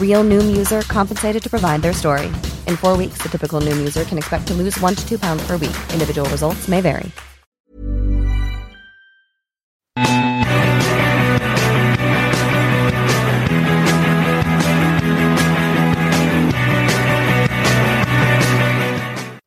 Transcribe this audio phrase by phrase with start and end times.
[0.00, 2.26] Real Noom user compensated to provide their story.
[2.66, 5.46] In four weeks, the typical Noom user can expect to lose one to two pounds
[5.46, 5.76] per week.
[5.92, 7.12] Individual results may vary.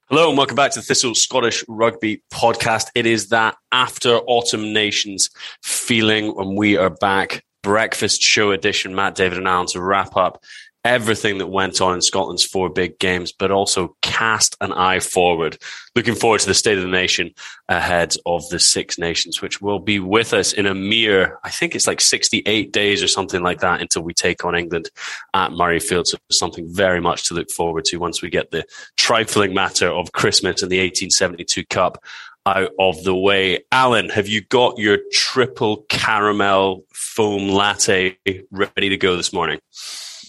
[0.09, 2.87] Hello and welcome back to the Thistle Scottish Rugby Podcast.
[2.95, 5.29] It is that after Autumn Nations
[5.63, 10.43] feeling when we are back, breakfast show edition, Matt, David, and Alan to wrap up
[10.83, 15.57] everything that went on in Scotland's four big games, but also cast an eye forward.
[15.95, 17.31] Looking forward to the state of the nation
[17.69, 21.75] ahead of the Six Nations, which will be with us in a mere, I think
[21.75, 24.89] it's like 68 days or something like that until we take on England
[25.33, 26.07] at Murrayfield.
[26.07, 28.65] So something very much to look forward to once we get the
[28.97, 32.03] trifling matter of Christmas and the 1872 Cup
[32.45, 33.63] out of the way.
[33.71, 38.17] Alan, have you got your triple caramel foam latte
[38.51, 39.59] ready to go this morning?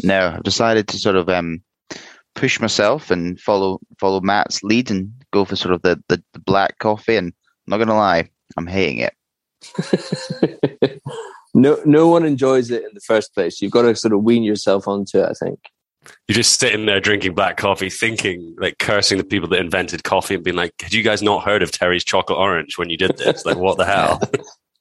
[0.02, 1.62] No, I've decided to sort of um,
[2.34, 6.40] push myself and follow follow Matt's lead and go for sort of the, the, the
[6.40, 7.16] black coffee.
[7.16, 11.00] And I'm not going to lie, I'm hating it.
[11.54, 13.60] no, no one enjoys it in the first place.
[13.60, 15.28] You've got to sort of wean yourself onto it.
[15.28, 15.60] I think.
[16.26, 20.34] You're just sitting there drinking black coffee, thinking, like, cursing the people that invented coffee
[20.34, 23.16] and being like, had you guys not heard of Terry's chocolate orange when you did
[23.18, 23.44] this?
[23.44, 24.20] like, what the hell?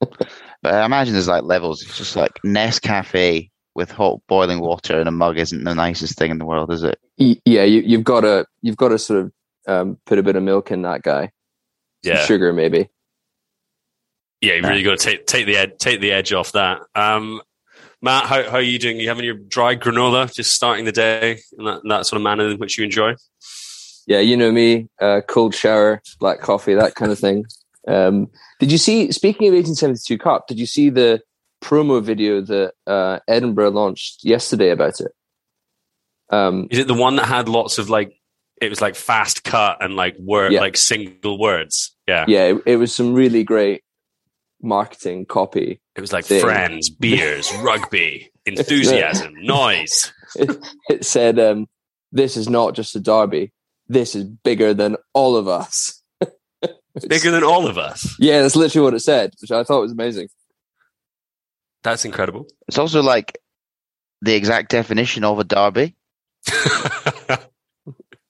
[0.00, 1.82] but I imagine there's like levels.
[1.82, 6.30] It's just like Nescafe with hot boiling water in a mug isn't the nicest thing
[6.30, 6.98] in the world, is it?
[7.16, 9.32] Yeah, you, have got to you've got to sort of
[9.66, 11.30] um, put a bit of milk in that guy.
[12.04, 12.88] Some yeah, sugar maybe.
[14.40, 16.80] Yeah, you really got to take take the ed- take the edge off that.
[16.94, 17.40] Um,
[18.02, 18.98] Matt, how, how are you doing?
[18.98, 22.24] You having your dry granola, just starting the day in that, in that sort of
[22.24, 23.14] manner in which you enjoy?
[24.08, 27.46] Yeah, you know me, uh, cold shower, black coffee, that kind of thing.
[27.88, 28.30] Um,
[28.60, 29.10] did you see?
[29.10, 31.20] Speaking of 1872 Cup, did you see the
[31.60, 35.10] promo video that uh, Edinburgh launched yesterday about it?
[36.30, 38.12] Um, Is it the one that had lots of like?
[38.60, 40.60] It was like fast cut and like word, yeah.
[40.60, 41.96] like single words.
[42.06, 42.44] Yeah, yeah.
[42.44, 43.82] It, it was some really great
[44.62, 45.80] marketing copy.
[45.96, 46.40] It was like thing.
[46.40, 50.12] friends, beers, rugby, enthusiasm, noise.
[50.36, 50.56] It,
[50.88, 51.66] it said, um,
[52.12, 53.52] "This is not just a derby.
[53.88, 56.02] This is bigger than all of us."
[57.08, 58.16] bigger than all of us.
[58.18, 60.28] Yeah, that's literally what it said, which I thought was amazing.
[61.82, 62.46] That's incredible.
[62.68, 63.38] It's also like
[64.20, 65.96] the exact definition of a derby.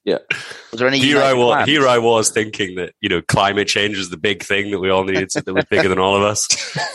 [0.05, 0.19] Yeah.
[0.71, 3.97] Was there any here I was, here I was thinking that you know climate change
[3.97, 6.23] was the big thing that we all needed to, that was bigger than all of
[6.23, 6.49] us,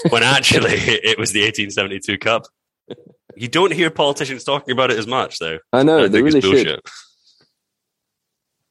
[0.09, 2.47] when actually it was the 1872 Cup.
[3.35, 5.59] You don't hear politicians talking about it as much, though.
[5.71, 6.81] I know I they really should.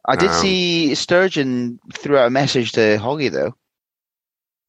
[0.08, 3.54] I did um, see Sturgeon threw out a message to Hoggy though.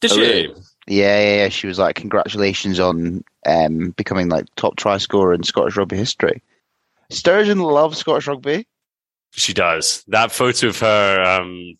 [0.01, 0.53] Did she?
[0.87, 1.49] Yeah, yeah, yeah.
[1.49, 6.41] She was like, "Congratulations on um, becoming like top try scorer in Scottish rugby history."
[7.09, 8.65] Sturgeon loves Scottish rugby.
[9.37, 10.03] She does.
[10.07, 11.75] That photo of her um,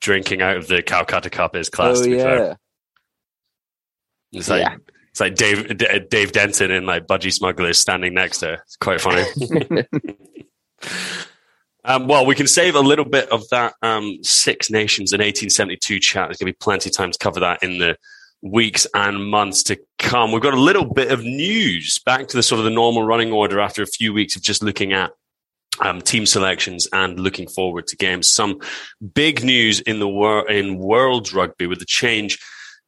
[0.00, 2.00] drinking out of the Calcutta Cup is class.
[2.00, 2.54] Oh yeah.
[4.32, 4.76] It's like yeah.
[5.10, 8.54] it's like Dave D- Dave Denton and like Budgie Smugglers standing next to her.
[8.64, 9.24] It's quite funny.
[11.88, 15.98] Um, well, we can save a little bit of that um, Six Nations in 1872
[16.00, 16.28] chat.
[16.28, 17.96] There's going to be plenty of time to cover that in the
[18.42, 20.30] weeks and months to come.
[20.30, 23.32] We've got a little bit of news back to the sort of the normal running
[23.32, 25.12] order after a few weeks of just looking at
[25.80, 28.30] um, team selections and looking forward to games.
[28.30, 28.60] Some
[29.14, 32.38] big news in the world in world rugby with the change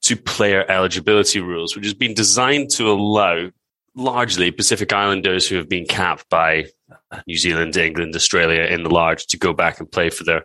[0.02, 3.50] to player eligibility rules, which has been designed to allow
[3.94, 6.66] largely Pacific Islanders who have been capped by
[7.26, 10.44] New Zealand, England, Australia in the large to go back and play for their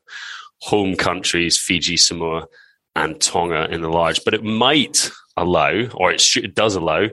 [0.61, 2.47] home countries, Fiji, Samoa,
[2.95, 4.23] and Tonga in the large.
[4.23, 7.07] But it might allow, or it, it does allow,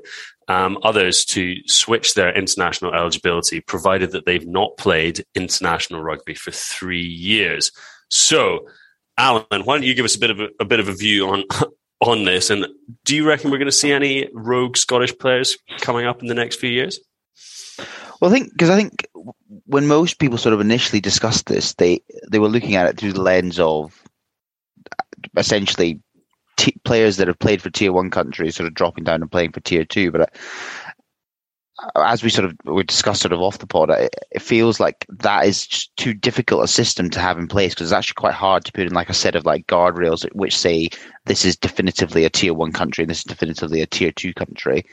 [0.49, 6.51] um, others to switch their international eligibility, provided that they've not played international rugby for
[6.51, 7.73] three years.
[8.11, 8.69] So,
[9.17, 11.29] Alan, why don't you give us a bit of a, a bit of a view
[11.29, 11.45] on
[12.01, 12.51] on this?
[12.51, 12.67] And
[13.05, 16.35] do you reckon we're going to see any rogue Scottish players coming up in the
[16.35, 17.01] next few years?
[18.21, 19.07] Well, I think because I think
[19.67, 22.01] when most people sort of initially discussed this, they
[22.31, 24.02] they were looking at it through the lens of
[25.37, 26.01] essentially
[26.57, 29.53] t- players that have played for tier one countries sort of dropping down and playing
[29.53, 30.11] for tier two.
[30.11, 30.23] But
[31.83, 34.79] uh, as we sort of we discussed sort of off the pod, it, it feels
[34.79, 38.21] like that is just too difficult a system to have in place because it's actually
[38.21, 40.89] quite hard to put in like a set of like guardrails which say
[41.27, 44.85] this is definitively a tier one country and this is definitively a tier two country.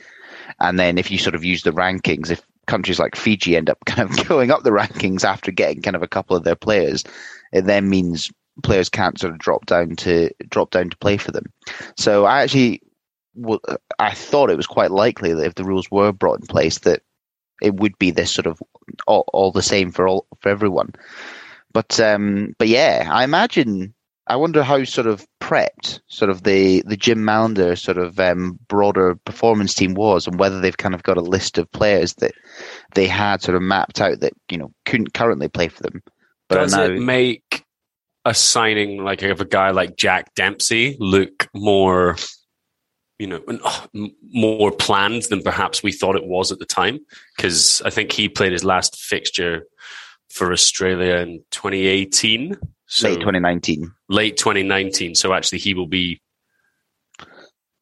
[0.60, 3.78] And then if you sort of use the rankings, if countries like Fiji end up
[3.86, 7.04] kind of going up the rankings after getting kind of a couple of their players,
[7.52, 8.30] it then means
[8.60, 11.46] players can't sort of drop down to drop down to play for them.
[11.96, 12.82] So I actually,
[13.98, 17.02] I thought it was quite likely that if the rules were brought in place, that
[17.62, 18.60] it would be this sort of
[19.06, 20.92] all, all the same for all for everyone.
[21.72, 23.94] But um, but yeah, I imagine
[24.30, 28.60] I wonder how sort of prepped sort of the the Jim Mallinder sort of um,
[28.68, 32.32] broader performance team was, and whether they've kind of got a list of players that
[32.94, 36.00] they had sort of mapped out that you know couldn't currently play for them.
[36.48, 37.49] But Does now, it make
[38.24, 42.16] a signing like of a guy like Jack Dempsey look more,
[43.18, 43.86] you know, oh,
[44.32, 47.00] more planned than perhaps we thought it was at the time?
[47.36, 49.64] Because I think he played his last fixture
[50.30, 52.56] for Australia in 2018.
[52.86, 53.92] So late 2019.
[54.08, 55.14] Late 2019.
[55.14, 56.20] So actually, he will be.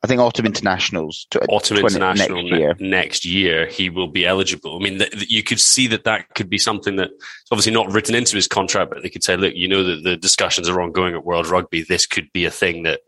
[0.02, 1.26] I think autumn internationals.
[1.48, 2.76] Autumn 20, international next year.
[2.78, 4.76] Ne- next year, he will be eligible.
[4.76, 7.10] I mean, th- th- you could see that that could be something that
[7.50, 10.16] obviously not written into his contract, but they could say, look, you know that the
[10.16, 11.82] discussions are ongoing at World Rugby.
[11.82, 13.00] This could be a thing that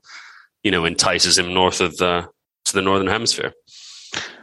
[0.64, 2.28] you know entices him north of the
[2.64, 3.52] to the northern hemisphere.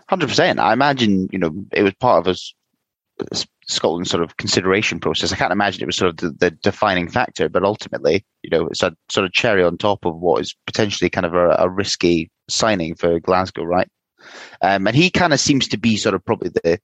[0.09, 0.59] Hundred percent.
[0.59, 2.53] I imagine you know it was part of us
[3.67, 5.33] Scotland's sort of consideration process.
[5.33, 8.67] I can't imagine it was sort of the, the, defining factor, but ultimately, you know,
[8.67, 11.69] it's a sort of cherry on top of what is potentially kind of a, a
[11.69, 13.89] risky signing for Glasgow, right?
[14.61, 16.79] Um, and he kind of seems to be sort of probably the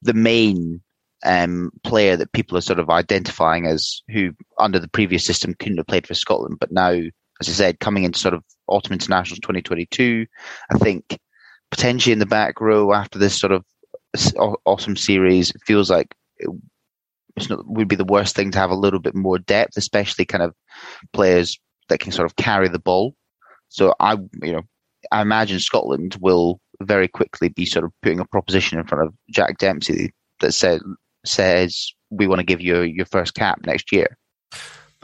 [0.00, 0.82] the main
[1.24, 5.78] um, player that people are sort of identifying as who under the previous system couldn't
[5.78, 9.40] have played for Scotland, but now, as I said, coming into sort of autumn internationals
[9.40, 10.26] 2022,
[10.72, 11.18] I think
[11.70, 13.64] potentially in the back row after this sort of
[14.64, 18.76] awesome series, it feels like it not, would be the worst thing to have a
[18.76, 20.54] little bit more depth, especially kind of
[21.12, 21.58] players
[21.88, 23.14] that can sort of carry the ball.
[23.68, 24.62] So I, you know,
[25.10, 29.14] I imagine Scotland will very quickly be sort of putting a proposition in front of
[29.30, 30.82] Jack Dempsey that says
[31.24, 34.18] says we want to give you your first cap next year.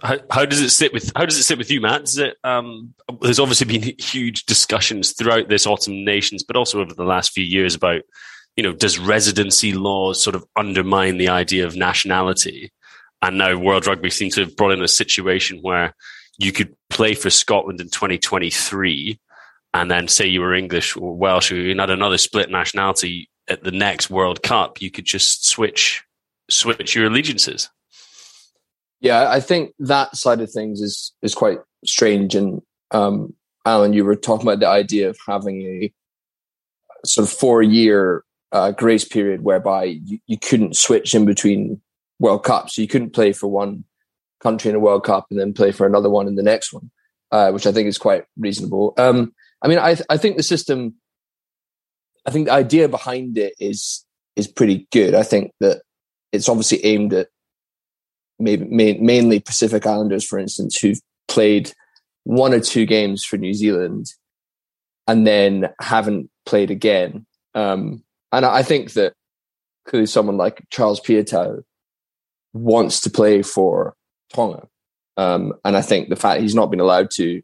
[0.03, 2.17] How, how, does it sit with how does it sit with you, Matt?
[2.17, 7.05] It, um, there's obviously been huge discussions throughout this autumn nations, but also over the
[7.05, 8.03] last few years about
[8.59, 12.73] you know, does residency laws sort of undermine the idea of nationality?
[13.23, 15.95] And now World Rugby seems to have brought in a situation where
[16.39, 19.17] you could play for Scotland in 2023
[19.75, 23.63] and then say you were English or Welsh or you had another split nationality at
[23.63, 26.03] the next World Cup, you could just switch
[26.51, 27.71] switch your allegiances.
[29.01, 32.35] Yeah, I think that side of things is is quite strange.
[32.35, 33.35] And um,
[33.65, 35.93] Alan, you were talking about the idea of having a
[37.05, 41.81] sort of four year uh, grace period whereby you, you couldn't switch in between
[42.19, 42.79] World Cups.
[42.79, 43.85] You couldn't play for one
[44.41, 46.91] country in a World Cup and then play for another one in the next one,
[47.31, 48.95] uh, which I think is quite reasonable.
[48.97, 50.95] Um, I mean, I, th- I think the system,
[52.27, 54.05] I think the idea behind it is
[54.37, 55.15] is pretty good.
[55.15, 55.83] I think that
[56.31, 57.29] it's obviously aimed at
[58.39, 61.73] maybe ma- mainly Pacific Islanders, for instance, who've played
[62.25, 64.07] one or two games for New Zealand
[65.09, 67.27] and then haven't played again.
[67.55, 69.15] Um, and I think that
[69.87, 71.63] clearly someone like Charles Piutau
[72.53, 73.95] wants to play for
[74.33, 74.69] Tonga.
[75.17, 77.43] Um, and I think the fact he's not been allowed to,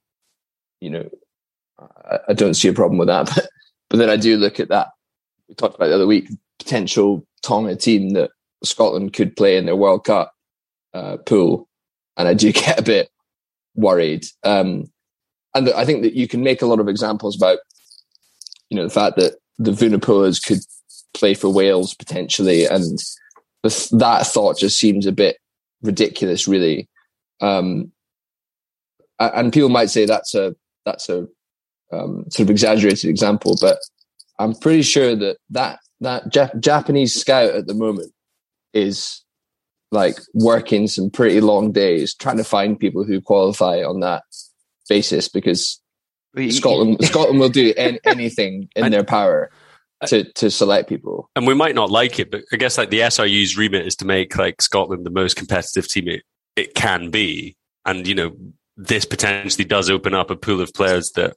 [0.80, 1.08] you know,
[1.78, 3.30] I, I don't see a problem with that.
[3.34, 3.48] But,
[3.90, 4.88] but then I do look at that.
[5.48, 8.30] We talked about the other week, potential Tonga team that
[8.64, 10.32] Scotland could play in their World Cup.
[10.94, 11.68] uh, pool,
[12.16, 13.10] and I do get a bit
[13.74, 14.24] worried.
[14.42, 14.86] Um,
[15.54, 17.58] and I think that you can make a lot of examples about,
[18.70, 20.60] you know, the fact that the Vunipolas could
[21.12, 22.98] play for Wales potentially, and
[23.62, 25.38] the, that thought just seems a bit
[25.82, 26.88] ridiculous, really.
[27.40, 27.92] Um,
[29.18, 31.26] and people might say that's a that's a
[31.92, 33.78] um, sort of exaggerated example, but
[34.38, 38.12] I'm pretty sure that that that Jap- Japanese scout at the moment
[38.72, 39.22] is
[39.90, 44.24] like working some pretty long days trying to find people who qualify on that
[44.88, 45.80] basis because
[46.50, 49.50] Scotland Scotland will do any, anything in their power
[50.06, 51.30] to to select people.
[51.36, 54.04] And we might not like it, but I guess like the SRU's remit is to
[54.04, 56.22] make like Scotland the most competitive team it,
[56.56, 57.56] it can be.
[57.84, 58.32] And you know,
[58.76, 61.36] this potentially does open up a pool of players that,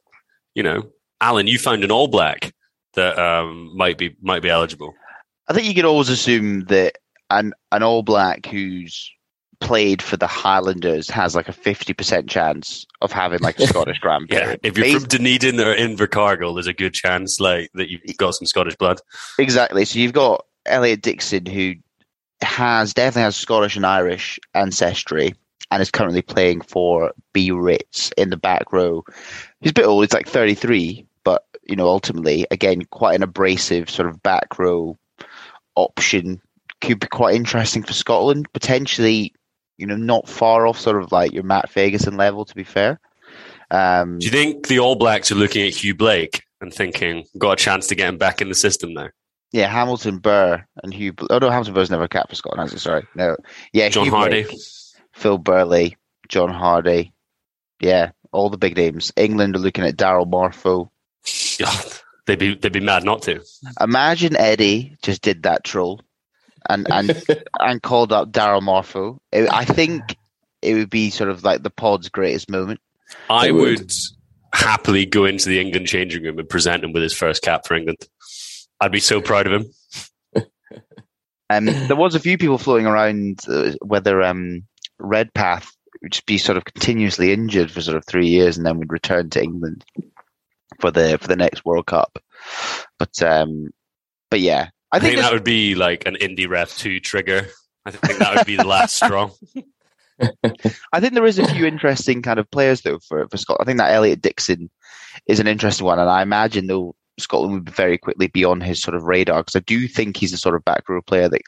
[0.54, 0.90] you know,
[1.20, 2.52] Alan, you found an all black
[2.94, 4.94] that um, might be might be eligible.
[5.48, 6.96] I think you could always assume that
[7.30, 9.10] an an all black who's
[9.60, 14.60] played for the Highlanders has like a 50% chance of having like a Scottish grandparent.
[14.62, 18.34] yeah, if you're from Dunedin or Invercargill, there's a good chance like that you've got
[18.34, 19.00] some Scottish blood.
[19.38, 19.84] Exactly.
[19.84, 21.74] So you've got Elliot Dixon who
[22.42, 25.34] has definitely has Scottish and Irish ancestry
[25.70, 29.04] and is currently playing for Biarritz in the back row.
[29.60, 33.90] He's a bit old, he's like 33, but you know, ultimately, again, quite an abrasive
[33.90, 34.96] sort of back row
[35.74, 36.40] option
[36.80, 38.50] could be quite interesting for Scotland.
[38.52, 39.34] Potentially
[39.78, 43.00] you know, not far off sort of like your Matt Fagerson level, to be fair.
[43.70, 47.52] Um, Do you think the All Blacks are looking at Hugh Blake and thinking, got
[47.52, 49.08] a chance to get him back in the system now?
[49.52, 51.14] Yeah, Hamilton Burr and Hugh.
[51.30, 52.82] Oh no, Hamilton Burr's never capped for Scotland, has?
[52.82, 53.36] Sorry, no.
[53.72, 54.58] Yeah, John Hugh Hardy, Blake,
[55.14, 55.96] Phil Burley,
[56.28, 57.12] John Hardy.
[57.80, 59.12] Yeah, all the big names.
[59.16, 60.90] England are looking at Darryl Marfo.
[61.60, 61.74] Yeah,
[62.26, 63.42] they'd be they'd be mad not to.
[63.80, 66.00] Imagine Eddie just did that troll
[66.68, 67.22] and and
[67.58, 69.18] and called up Darryl Marfo.
[69.32, 70.16] It, I think
[70.62, 72.80] it would be sort of like the pod's greatest moment.
[73.30, 73.78] I would.
[73.80, 73.92] would
[74.52, 77.74] happily go into the England changing room and present him with his first cap for
[77.74, 77.98] England.
[78.80, 80.44] I'd be so proud of him.
[81.50, 84.64] um, there was a few people floating around uh, whether um,
[84.98, 85.70] Redpath
[86.02, 88.92] would just be sort of continuously injured for sort of three years and then would
[88.92, 89.84] return to England
[90.80, 92.18] for the for the next World Cup.
[92.98, 93.70] But um,
[94.30, 97.48] but yeah, I think, I think that would be like an indie ref two trigger.
[97.84, 99.30] I think that would be the last straw.
[100.92, 103.64] I think there is a few interesting kind of players though for for Scotland.
[103.64, 104.70] I think that Elliot Dixon
[105.26, 108.80] is an interesting one, and I imagine though Scotland would very quickly be on his
[108.80, 111.42] sort of radar because I do think he's a sort of back row player that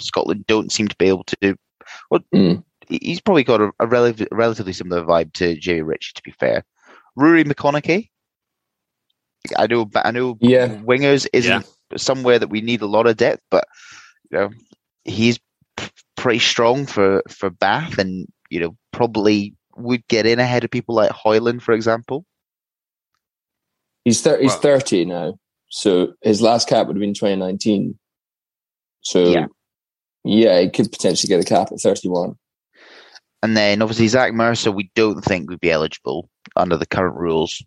[0.00, 1.56] Scotland don't seem to be able to do.
[2.10, 2.62] Well, mm.
[2.88, 6.64] he's probably got a, a relative, relatively similar vibe to Jamie Ritchie, to be fair.
[7.18, 8.08] Ruaridh McConnochie,
[9.56, 10.68] I know, but I know, yeah.
[10.68, 13.66] wingers isn't yeah somewhere that we need a lot of depth, but
[14.30, 14.50] you know
[15.04, 15.38] he's
[15.76, 20.70] p- pretty strong for for Bath, and you know probably would get in ahead of
[20.70, 22.24] people like Hoyland, for example.
[24.04, 25.34] He's thir- he's thirty now,
[25.70, 27.98] so his last cap would have been twenty nineteen.
[29.00, 29.46] So yeah.
[30.24, 32.36] yeah, he could potentially get a cap at thirty one.
[33.42, 37.62] And then obviously Zach Mercer, we don't think would be eligible under the current rules.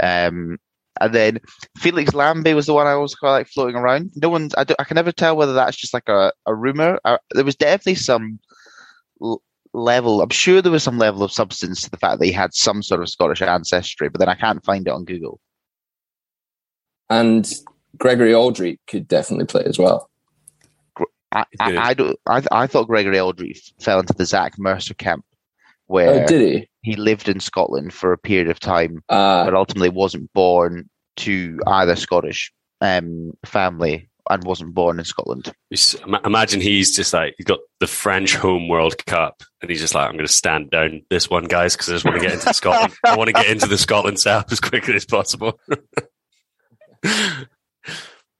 [0.00, 0.56] Um,
[1.00, 1.38] and then
[1.76, 4.10] Felix Lambe was the one I always kind of like floating around.
[4.16, 6.98] No one, I, I can never tell whether that's just like a, a rumor.
[7.04, 8.38] Uh, there was definitely some
[9.22, 10.20] l- level.
[10.20, 12.82] I'm sure there was some level of substance to the fact that he had some
[12.82, 15.40] sort of Scottish ancestry, but then I can't find it on Google.
[17.10, 17.50] And
[17.96, 20.10] Gregory Alldritt could definitely play as well.
[21.30, 25.24] I, I, I, don't, I, I thought Gregory Alldritt fell into the Zach Mercer camp
[25.88, 26.68] where oh, did he?
[26.82, 31.58] he lived in Scotland for a period of time, uh, but ultimately wasn't born to
[31.66, 35.52] either Scottish um, family and wasn't born in Scotland.
[36.24, 40.06] Imagine he's just like he's got the French home World Cup, and he's just like,
[40.06, 42.54] I'm going to stand down this one, guys, because I just want to get into
[42.54, 42.94] Scotland.
[43.04, 45.58] I want to get into the Scotland South as quickly as possible.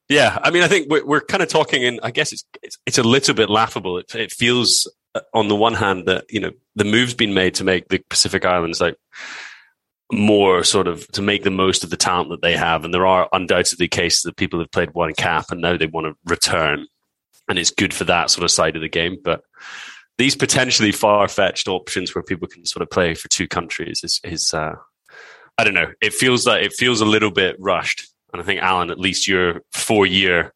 [0.09, 2.79] yeah, I mean, I think we're, we're kind of talking, and I guess it's, it's,
[2.87, 3.99] it's a little bit laughable.
[3.99, 4.87] It, it feels
[5.35, 8.45] on the one hand that you know the move's been made to make the Pacific
[8.45, 8.97] Islands like
[10.13, 13.07] more sort of to make the most of the talent that they have, and there
[13.07, 16.87] are undoubtedly cases that people have played one cap and now they want to return,
[17.49, 19.19] and it's good for that sort of side of the game.
[19.23, 19.43] But
[20.19, 24.21] these potentially far fetched options where people can sort of play for two countries is,
[24.25, 24.75] is uh,
[25.57, 25.93] I don't know.
[26.01, 29.29] It feels like it feels a little bit rushed, and I think Alan, at least
[29.29, 30.53] your four year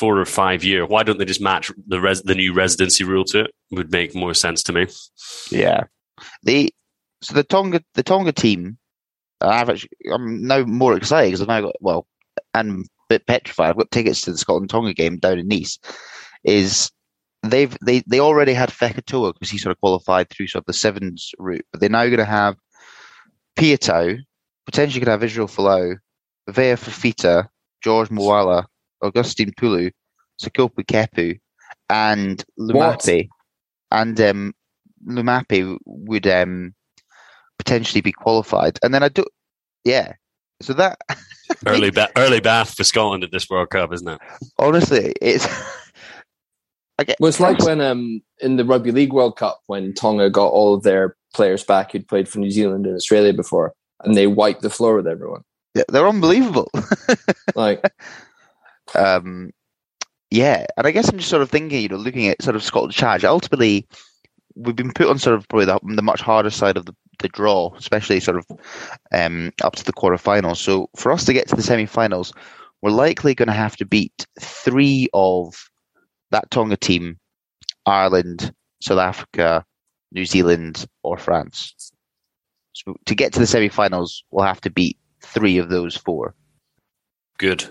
[0.00, 0.86] four or five year.
[0.86, 3.50] Why don't they just match the res- the new residency rule to it?
[3.70, 4.86] Would make more sense to me.
[5.50, 5.84] Yeah,
[6.42, 6.72] the
[7.22, 8.78] so the Tonga the Tonga team.
[9.42, 12.06] I've actually I'm now more excited because I've now got well,
[12.54, 13.68] and a bit petrified.
[13.68, 15.78] I've got tickets to the Scotland Tonga game down in Nice.
[16.44, 16.90] Is
[17.42, 20.72] they've they they already had Fekitoa because he sort of qualified through sort of the
[20.72, 22.56] sevens route, but they're now going to have
[23.58, 24.18] Piutau,
[24.64, 25.96] potentially could have Israel Folau,
[26.48, 27.48] Vaea Fifita,
[27.82, 28.64] George Moala,
[29.02, 29.90] Augustine Pulu,
[30.42, 31.38] Sekope Kepu,
[31.88, 33.28] and Lumapi.
[33.90, 34.54] And um,
[35.06, 36.74] Lumape would um,
[37.58, 38.78] potentially be qualified.
[38.82, 39.24] And then I do,
[39.84, 40.12] yeah.
[40.62, 40.98] So that
[41.66, 44.20] early ba- early bath for Scotland at this World Cup, isn't it?
[44.58, 45.46] Honestly, it's.
[47.06, 50.48] Get, well, it's like when um, in the Rugby League World Cup when Tonga got
[50.48, 53.72] all of their players back who'd played for New Zealand and Australia before,
[54.04, 55.40] and they wiped the floor with everyone.
[55.74, 56.70] Yeah, they're unbelievable.
[57.54, 57.82] like,
[58.94, 59.50] um,
[60.30, 62.62] yeah, and I guess I'm just sort of thinking, you know, looking at sort of
[62.62, 63.24] Scotland's charge.
[63.24, 63.86] Ultimately,
[64.54, 67.28] we've been put on sort of probably the, the much harder side of the, the
[67.28, 68.46] draw, especially sort of
[69.12, 70.58] um, up to the quarterfinals.
[70.58, 72.32] So for us to get to the semi-finals,
[72.82, 75.54] we're likely going to have to beat three of
[76.30, 77.18] that Tonga team:
[77.84, 79.64] Ireland, South Africa,
[80.12, 81.92] New Zealand, or France.
[82.72, 86.34] So to get to the semi-finals, we'll have to beat three of those four.
[87.36, 87.68] Good.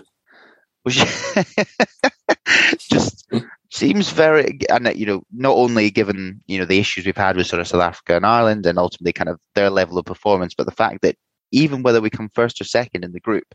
[0.82, 0.96] Which
[2.78, 3.30] just
[3.70, 7.46] seems very, and you know, not only given you know the issues we've had with
[7.46, 10.66] sort of South Africa and Ireland, and ultimately kind of their level of performance, but
[10.66, 11.16] the fact that
[11.52, 13.54] even whether we come first or second in the group,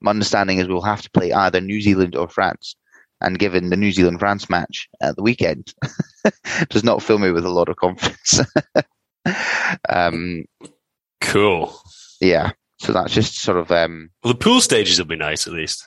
[0.00, 2.76] my understanding is we'll have to play either New Zealand or France.
[3.20, 5.72] And given the New Zealand France match at the weekend,
[6.70, 8.40] does not fill me with a lot of confidence.
[9.88, 10.44] um,
[11.20, 11.80] cool.
[12.20, 12.50] Yeah.
[12.80, 13.70] So that's just sort of.
[13.70, 15.86] Um, well, the pool stages will be nice at least.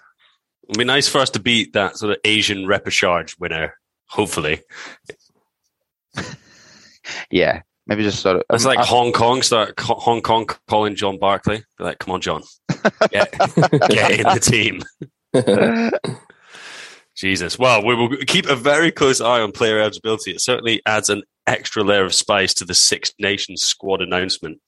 [0.67, 4.62] It'll be nice for us to beat that sort of Asian repechage winner, hopefully.
[7.29, 8.43] yeah, maybe just sort of.
[8.51, 11.63] It's um, like I, Hong Kong start Hong Kong calling John Barclay.
[11.77, 12.41] Be like, come on, John,
[13.12, 13.31] get,
[13.89, 14.81] get in the team.
[17.15, 17.57] Jesus.
[17.57, 20.31] Well, we will keep a very close eye on player eligibility.
[20.31, 24.60] It certainly adds an extra layer of spice to the Six Nations squad announcement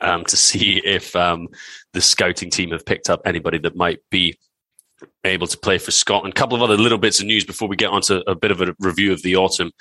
[0.00, 1.48] um, to see if um,
[1.92, 4.36] the scouting team have picked up anybody that might be
[5.24, 6.34] able to play for Scotland.
[6.34, 8.50] A couple of other little bits of news before we get on to a bit
[8.50, 9.72] of a review of the autumn.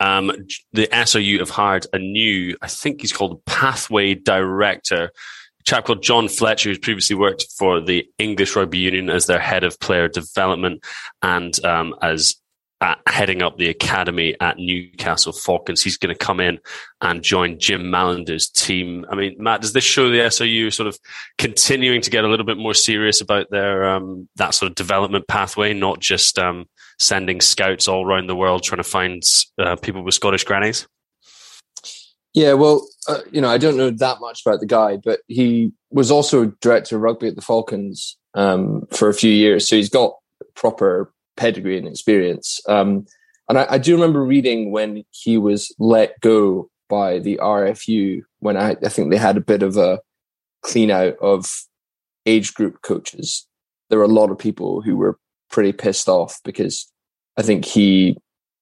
[0.00, 0.32] Um,
[0.72, 6.02] the SRU have hired a new, I think he's called Pathway Director, a chap called
[6.02, 10.08] John Fletcher, who's previously worked for the English Rugby Union as their head of player
[10.08, 10.84] development
[11.22, 12.36] and um, as
[12.82, 15.84] uh, heading up the academy at Newcastle Falcons.
[15.84, 16.58] He's going to come in
[17.00, 19.06] and join Jim Mallinder's team.
[19.08, 20.98] I mean, Matt, does this show the SRU sort of
[21.38, 25.28] continuing to get a little bit more serious about their um, that sort of development
[25.28, 26.66] pathway, not just um,
[26.98, 29.22] sending scouts all around the world trying to find
[29.60, 30.88] uh, people with Scottish grannies?
[32.34, 35.70] Yeah, well, uh, you know, I don't know that much about the guy, but he
[35.92, 39.90] was also director of rugby at the Falcons um, for a few years, so he's
[39.90, 40.16] got
[40.56, 42.60] proper pedigree and experience.
[42.68, 43.06] Um,
[43.48, 48.56] and I, I, do remember reading when he was let go by the RFU when
[48.56, 50.00] I, I think they had a bit of a
[50.62, 51.50] clean out of
[52.26, 53.46] age group coaches.
[53.90, 55.18] There were a lot of people who were
[55.50, 56.90] pretty pissed off because
[57.36, 58.16] I think he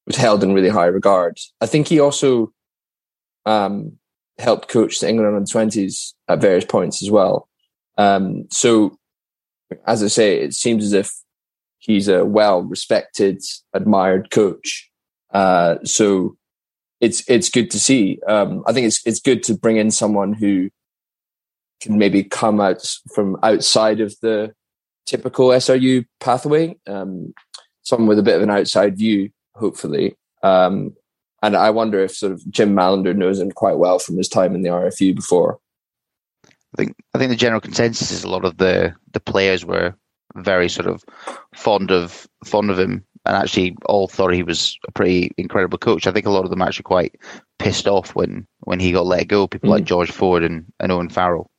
[0.07, 1.39] was held in really high regard.
[1.61, 2.51] I think he also
[3.45, 3.97] um,
[4.39, 7.47] helped coach the England under twenties at various points as well.
[7.97, 8.97] Um, so,
[9.85, 11.13] as I say, it seems as if
[11.81, 13.41] he's a well respected,
[13.73, 14.89] admired coach.
[15.33, 16.37] Uh, so
[17.01, 18.19] it's it's good to see.
[18.27, 20.69] Um, I think it's it's good to bring in someone who
[21.81, 24.53] can maybe come out from outside of the
[25.05, 26.77] typical SRU pathway.
[26.87, 27.33] Um,
[27.81, 30.15] someone with a bit of an outside view, hopefully.
[30.43, 30.95] Um,
[31.41, 34.53] and I wonder if sort of Jim Mallinder knows him quite well from his time
[34.53, 35.59] in the RFU before.
[36.45, 39.95] I think I think the general consensus is a lot of the the players were
[40.35, 41.03] very sort of
[41.55, 46.07] fond of fond of him, and actually all thought he was a pretty incredible coach.
[46.07, 47.15] I think a lot of them actually quite
[47.59, 49.47] pissed off when when he got let go.
[49.47, 49.73] People mm.
[49.73, 51.49] like George Ford and, and Owen Farrell.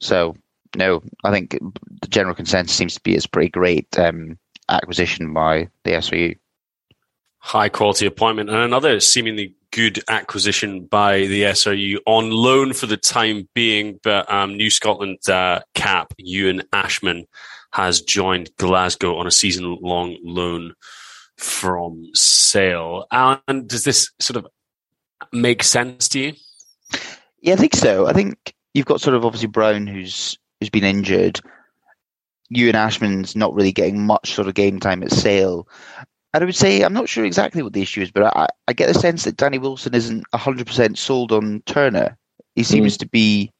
[0.00, 0.36] So
[0.76, 1.58] no, I think
[2.02, 6.36] the general consensus seems to be it's pretty great um, acquisition by the SRU.
[7.38, 12.96] High quality appointment and another seemingly good acquisition by the SRU on loan for the
[12.96, 13.98] time being.
[14.04, 17.26] But um, New Scotland uh, cap Ewan Ashman
[17.72, 20.74] has joined Glasgow on a season long loan
[21.36, 23.06] from Sale.
[23.10, 24.46] Alan, does this sort of
[25.32, 26.32] make sense to you?
[27.40, 28.06] Yeah, I think so.
[28.06, 31.40] I think you've got sort of obviously Brown who's who's been injured.
[32.48, 35.66] Ewan Ashman's not really getting much sort of game time at Sale.
[36.34, 38.72] And I would say I'm not sure exactly what the issue is, but I, I
[38.72, 42.18] get the sense that Danny Wilson isn't 100% sold on Turner.
[42.56, 42.98] He seems mm.
[42.98, 43.52] to be,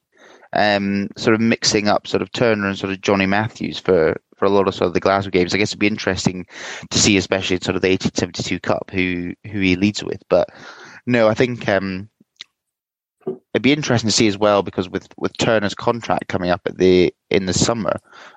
[0.53, 4.45] um, sort of mixing up sort of Turner and sort of Johnny Matthews for, for
[4.45, 5.55] a lot of sort of the Glasgow games.
[5.55, 6.47] I guess it'd be interesting
[6.91, 10.23] to see, especially sort of the 1872 Cup, who who he leads with.
[10.29, 10.49] But
[11.07, 12.09] no, I think um,
[13.55, 16.77] it'd be interesting to see as well because with with Turner's contract coming up at
[16.77, 17.97] the in the summer,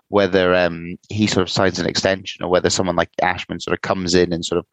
[0.10, 3.82] whether um, he sort of signs an extension or whether someone like Ashman sort of
[3.82, 4.66] comes in and sort of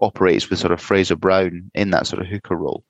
[0.00, 2.84] operates with sort of Fraser Brown in that sort of hooker role.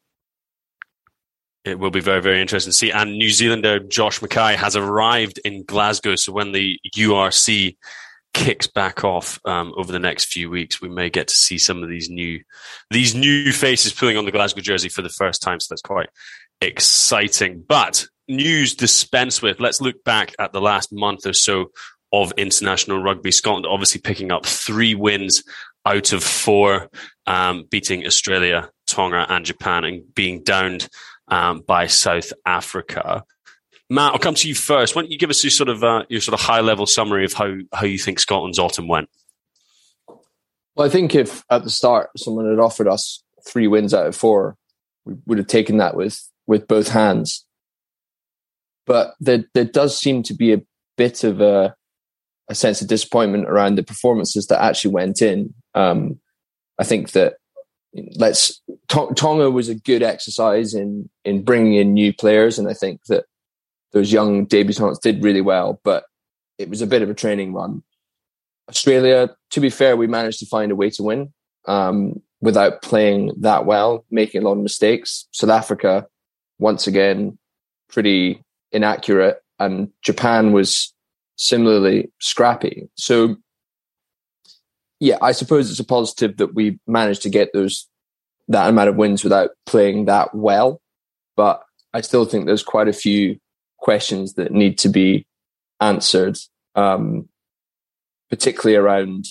[1.64, 2.90] It will be very, very interesting to see.
[2.90, 6.16] And New Zealander Josh Mackay has arrived in Glasgow.
[6.16, 7.77] So when the URC
[8.34, 11.82] kicks back off um, over the next few weeks, we may get to see some
[11.82, 12.40] of these new
[12.90, 15.60] these new faces pulling on the Glasgow jersey for the first time.
[15.60, 16.08] So that's quite
[16.60, 17.64] exciting.
[17.66, 19.60] But news dispensed with.
[19.60, 21.70] Let's look back at the last month or so
[22.12, 23.32] of international rugby.
[23.32, 25.42] Scotland obviously picking up three wins
[25.84, 26.88] out of four,
[27.26, 30.88] um, beating Australia, Tonga, and Japan, and being downed
[31.28, 33.24] um, by South Africa.
[33.92, 34.96] Matt, I'll come to you first.
[34.96, 37.26] Why don't you give us your sort of uh, your sort of high level summary
[37.26, 39.11] of how how you think Scotland's autumn went?
[40.74, 44.16] Well, I think if at the start someone had offered us three wins out of
[44.16, 44.57] four,
[45.05, 47.44] we would have taken that with with both hands.
[48.87, 50.62] But there there does seem to be a
[50.96, 51.76] bit of a
[52.48, 55.52] a sense of disappointment around the performances that actually went in.
[55.74, 56.18] Um,
[56.78, 57.35] I think that
[58.16, 63.05] let's Tonga was a good exercise in in bringing in new players, and I think
[63.09, 63.26] that
[63.92, 65.81] those young debutants did really well.
[65.85, 66.05] But
[66.59, 67.83] it was a bit of a training run.
[68.68, 71.33] Australia, to be fair, we managed to find a way to win
[71.66, 75.26] um, without playing that well, making a lot of mistakes.
[75.33, 76.07] South Africa,
[76.59, 77.38] once again,
[77.88, 80.94] pretty inaccurate, and Japan was
[81.37, 82.88] similarly scrappy.
[82.94, 83.37] So
[85.00, 87.88] yeah, I suppose it's a positive that we managed to get those
[88.46, 90.81] that amount of wins without playing that well.
[91.37, 93.37] But I still think there's quite a few
[93.82, 95.26] questions that need to be
[95.80, 96.38] answered,
[96.74, 97.28] um,
[98.30, 99.26] particularly around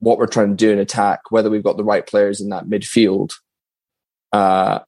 [0.00, 2.64] what we're trying to do in attack, whether we've got the right players in that
[2.64, 3.34] midfield.
[4.32, 4.80] Uh,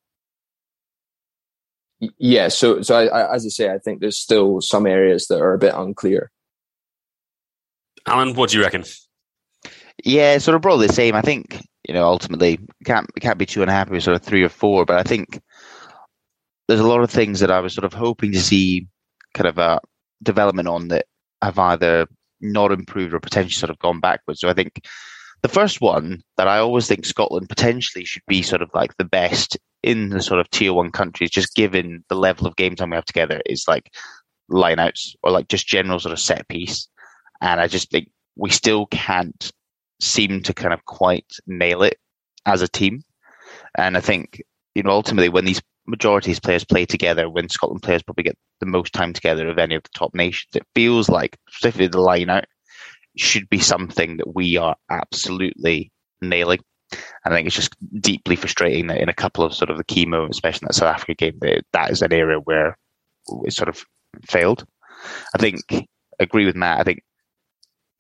[2.19, 5.41] yeah, so so I, I, as I say, I think there's still some areas that
[5.41, 6.31] are a bit unclear.
[8.07, 8.85] Alan, what do you reckon?
[10.05, 11.15] Yeah, sort of broadly the same.
[11.15, 14.49] I think you know ultimately can't can't be too unhappy with sort of three or
[14.49, 15.41] four, but I think
[16.69, 18.87] there's a lot of things that I was sort of hoping to see
[19.35, 19.81] kind of a
[20.23, 21.07] development on that
[21.43, 22.07] have either
[22.41, 24.41] not improved or potentially sort of gone backwards.
[24.41, 24.85] So I think
[25.43, 29.05] the first one that I always think Scotland potentially should be sort of like the
[29.05, 32.91] best in the sort of tier one countries, just given the level of game time
[32.91, 33.95] we have together, is like
[34.51, 36.89] lineouts or like just general sort of set piece.
[37.41, 39.53] And I just think we still can't
[40.01, 41.99] seem to kind of quite nail it
[42.45, 43.03] as a team.
[43.77, 44.43] And I think,
[44.75, 48.39] you know, ultimately when these majority of players play together, when Scotland players probably get
[48.61, 52.01] the most time together of any of the top nations, it feels like, specifically the
[52.01, 52.45] line out,
[53.17, 56.61] should be something that we are absolutely nailing.
[57.25, 60.07] I think it's just deeply frustrating that in a couple of sort of the key
[60.07, 62.79] moments, especially in that South Africa game, that, that is an area where
[63.45, 63.85] it sort of
[64.27, 64.65] failed.
[65.35, 65.61] I think,
[66.19, 67.03] agree with Matt, I think,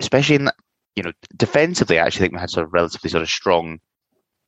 [0.01, 0.55] especially in that,
[0.96, 3.79] you know, defensively, I actually think we had sort of relatively sort of strong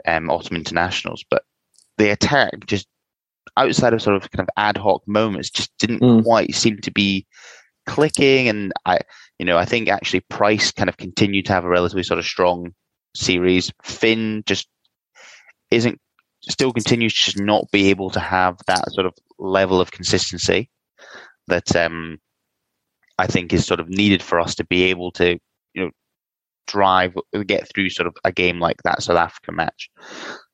[0.06, 1.42] um, autumn internationals, but
[1.98, 2.86] the attack just
[3.56, 6.22] outside of sort of kind of ad hoc moments just didn't mm.
[6.22, 7.26] quite seem to be
[7.86, 8.48] clicking.
[8.48, 8.98] And I,
[9.38, 12.24] you know, I think actually Price kind of continued to have a relatively sort of
[12.24, 12.74] strong
[13.14, 13.72] series.
[13.82, 14.68] Finn just
[15.70, 16.00] isn't
[16.48, 20.70] still continues to just not be able to have that sort of level of consistency
[21.48, 22.18] that um,
[23.18, 25.38] I think is sort of needed for us to be able to,
[26.66, 27.14] drive
[27.46, 29.90] get through sort of a game like that South Africa match,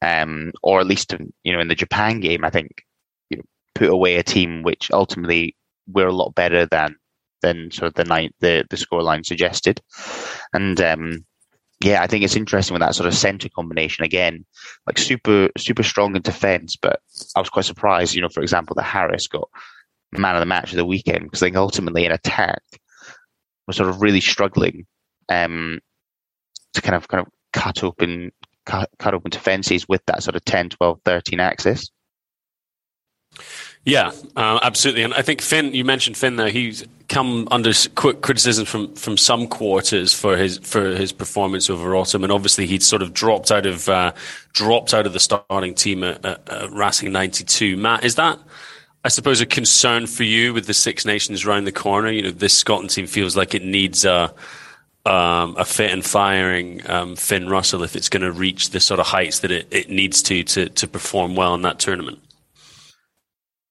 [0.03, 2.83] um, or at least you know in the Japan game, I think
[3.31, 6.97] you know put away a team which ultimately we're a lot better than
[7.43, 9.81] than sort of the night the the scoreline suggested,
[10.53, 11.25] and um,
[11.83, 14.05] yeah, I think it's interesting with that sort of centre combination.
[14.05, 14.45] Again,
[14.87, 17.01] like super super strong in defence, but
[17.37, 19.49] I was quite surprised, you know, for example, that Harris got
[20.13, 22.63] man of the match of the weekend because I think ultimately in attack
[23.67, 24.87] we're sort of really struggling
[25.29, 25.81] um,
[26.77, 28.33] to kind of kind of cut open
[28.65, 31.91] cut, cut open defenses with that sort of 10, 12, 13 axis.
[33.85, 35.05] Yeah, uh, absolutely.
[35.05, 36.49] And I think Finn, you mentioned Finn there.
[36.49, 41.95] He's come under quick criticism from, from some quarters for his for his performance over
[41.95, 44.13] autumn, and obviously he'd sort of dropped out of uh,
[44.53, 47.77] dropped out of the starting team at, at, at Racing '92.
[47.77, 48.41] Matt, is that
[49.05, 52.11] I suppose a concern for you with the Six Nations round the corner?
[52.11, 54.35] You know, this Scotland team feels like it needs a
[55.07, 58.99] um, a fit and firing um, Finn Russell if it's going to reach the sort
[58.99, 62.19] of heights that it, it needs to, to to perform well in that tournament.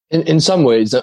[0.09, 1.01] In in some ways, uh,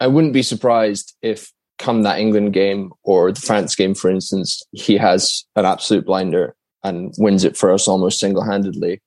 [0.00, 4.62] I wouldn't be surprised if come that England game or the France game, for instance,
[4.72, 9.00] he has an absolute blinder and wins it for us almost single handedly.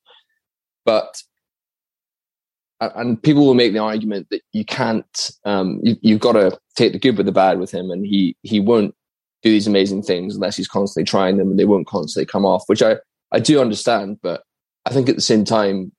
[0.85, 1.21] But
[2.79, 6.93] and people will make the argument that you can't um, you, have got to take
[6.93, 8.95] the good with the bad with him and he he won't
[9.47, 12.63] do these amazing things unless he's constantly trying them and they won't constantly come off
[12.67, 12.95] which i
[13.31, 14.43] i do understand but
[14.85, 15.91] i think at the same time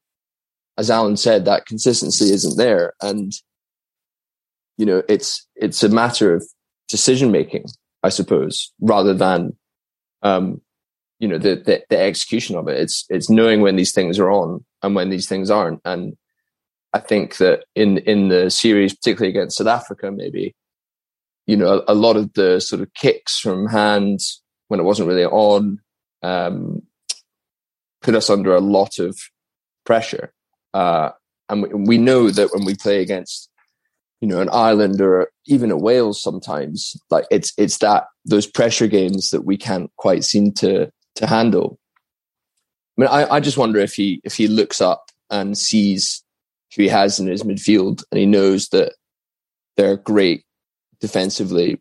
[0.76, 2.92] as alan said that consistency isn't there.
[3.02, 3.32] And
[4.76, 6.46] you know it's it's a matter of
[6.88, 7.64] decision making
[8.04, 9.56] i suppose rather than
[10.22, 10.60] um
[11.18, 12.78] you know the, the the execution of it.
[12.78, 15.80] It's it's knowing when these things are on and when these things aren't.
[15.84, 16.16] And
[16.92, 20.54] I think that in in the series, particularly against South Africa, maybe
[21.48, 25.08] you know a, a lot of the sort of kicks from hands when it wasn't
[25.08, 25.80] really on
[26.22, 26.82] um,
[28.02, 29.18] put us under a lot of
[29.84, 30.32] pressure,
[30.74, 31.10] uh,
[31.48, 33.50] and we, we know that when we play against
[34.20, 38.86] you know an Ireland or even a Wales, sometimes like it's it's that those pressure
[38.86, 41.80] games that we can't quite seem to to handle.
[42.98, 46.22] I mean, I, I just wonder if he if he looks up and sees
[46.76, 48.92] who he has in his midfield, and he knows that
[49.78, 50.44] they're great
[51.00, 51.80] defensively,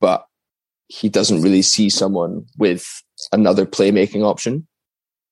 [0.00, 0.26] but
[0.88, 2.86] he doesn't really see someone with
[3.32, 4.66] another playmaking option,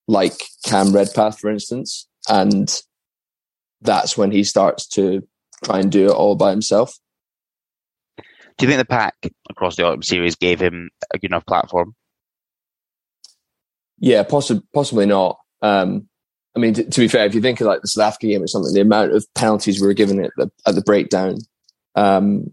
[0.07, 2.07] like Cam Redpath, for instance.
[2.29, 2.71] And
[3.81, 5.27] that's when he starts to
[5.65, 6.99] try and do it all by himself.
[8.19, 9.15] Do you think the pack
[9.51, 11.95] across the autumn series gave him a good enough platform?
[13.99, 15.39] Yeah, possi- possibly not.
[15.63, 16.09] Um,
[16.55, 18.43] I mean, to, to, be fair, if you think of like the South Africa game
[18.43, 21.37] or something, the amount of penalties we were given at the, at the breakdown,
[21.95, 22.53] um,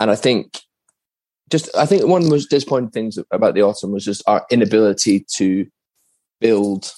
[0.00, 0.60] and I think
[1.50, 4.46] just I think one of the most disappointing things about the autumn was just our
[4.50, 5.66] inability to
[6.40, 6.92] build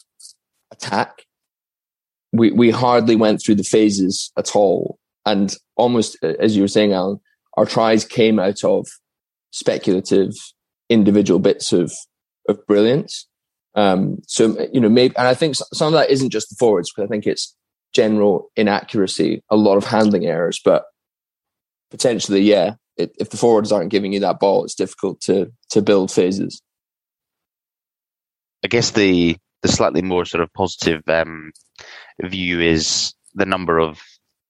[0.71, 1.25] attack.
[2.33, 6.93] We we hardly went through the phases at all, and almost as you were saying,
[6.93, 7.21] Alan,
[7.57, 8.87] our tries came out of
[9.51, 10.33] speculative
[10.89, 11.93] individual bits of
[12.49, 13.27] of brilliance.
[13.75, 16.91] Um, so you know, maybe, and I think some of that isn't just the forwards,
[16.91, 17.57] because I think it's
[17.95, 20.85] general inaccuracy, a lot of handling errors, but
[21.91, 25.83] potentially, yeah, it, if the forwards aren't giving you that ball, it's difficult to to
[25.83, 26.63] build phases.
[28.65, 31.53] I guess the the slightly more sort of positive um,
[32.21, 34.01] view is the number of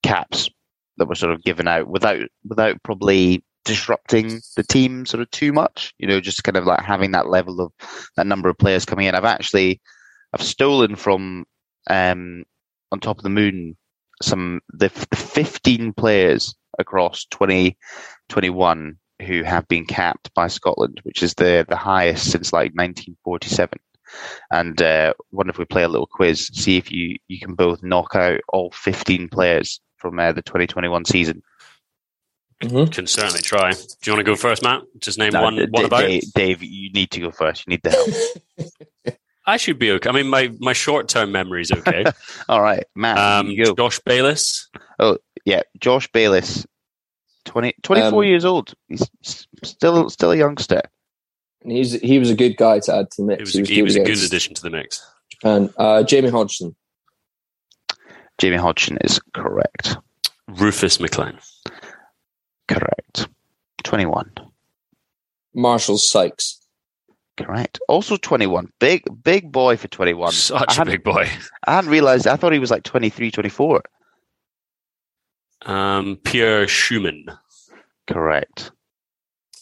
[0.02, 0.48] caps
[0.96, 5.52] that were sort of given out without without probably disrupting the team sort of too
[5.52, 5.94] much.
[5.98, 7.72] You know, just kind of like having that level of
[8.16, 9.14] that number of players coming in.
[9.14, 9.80] I've actually
[10.32, 11.44] I've stolen from
[11.88, 12.44] um,
[12.90, 13.76] on top of the moon
[14.22, 21.34] some the, the 15 players across 2021 who have been capped by Scotland, which is
[21.34, 23.78] the the highest since like 1947.
[24.50, 27.82] And uh, wonder if we play a little quiz, see if you you can both
[27.82, 31.42] knock out all 15 players from uh, the 2021 season.
[32.62, 32.90] Mm-hmm.
[32.90, 33.72] Can certainly try.
[33.72, 34.82] Do you want to go first, Matt?
[34.98, 35.56] Just name no, one.
[35.56, 36.62] D- what about Dave, Dave?
[36.62, 37.66] You need to go first.
[37.66, 39.16] You need the help.
[39.46, 40.08] I should be okay.
[40.08, 42.04] I mean, my, my short term memory is okay.
[42.48, 43.18] All right, Matt.
[43.18, 43.74] Um, you go.
[43.74, 44.68] Josh Bayliss.
[44.98, 46.66] Oh yeah, Josh Bayliss.
[47.44, 48.72] 20, 24 um, years old.
[48.88, 49.08] He's
[49.64, 50.80] still still a youngster.
[51.62, 53.38] And he's he was a good guy to add to the mix.
[53.38, 55.04] He was, he was, he was a good addition to the mix.
[55.42, 56.76] And uh, Jamie Hodgson.
[58.38, 59.96] Jamie Hodgson is correct.
[60.48, 61.38] Rufus McLean.
[62.68, 63.28] Correct.
[63.84, 64.32] 21.
[65.54, 66.61] Marshall Sykes.
[67.36, 67.80] Correct.
[67.88, 68.70] Also 21.
[68.78, 70.32] Big, big boy for 21.
[70.32, 71.28] Such a big boy.
[71.66, 72.26] I hadn't realized.
[72.26, 73.82] I thought he was like 23, 24.
[75.64, 77.36] Um, Pierre Schoeman.
[78.06, 78.72] Correct.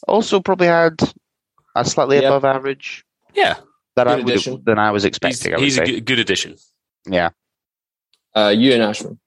[0.09, 0.99] Also probably had
[1.77, 2.25] a slightly yep.
[2.25, 3.05] above average.
[3.35, 3.57] Yeah.
[3.97, 5.55] That good I would than I was expecting.
[5.59, 6.57] He's, he's a good, good, addition.
[7.07, 7.31] Yeah.
[8.35, 9.19] Uh, Ewan Ashman.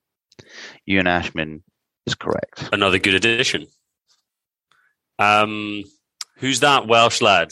[0.86, 1.64] Ewan Ashman
[2.06, 2.70] is correct.
[2.72, 3.68] Another good addition.
[5.20, 5.84] Um,
[6.38, 7.52] who's that Welsh lad?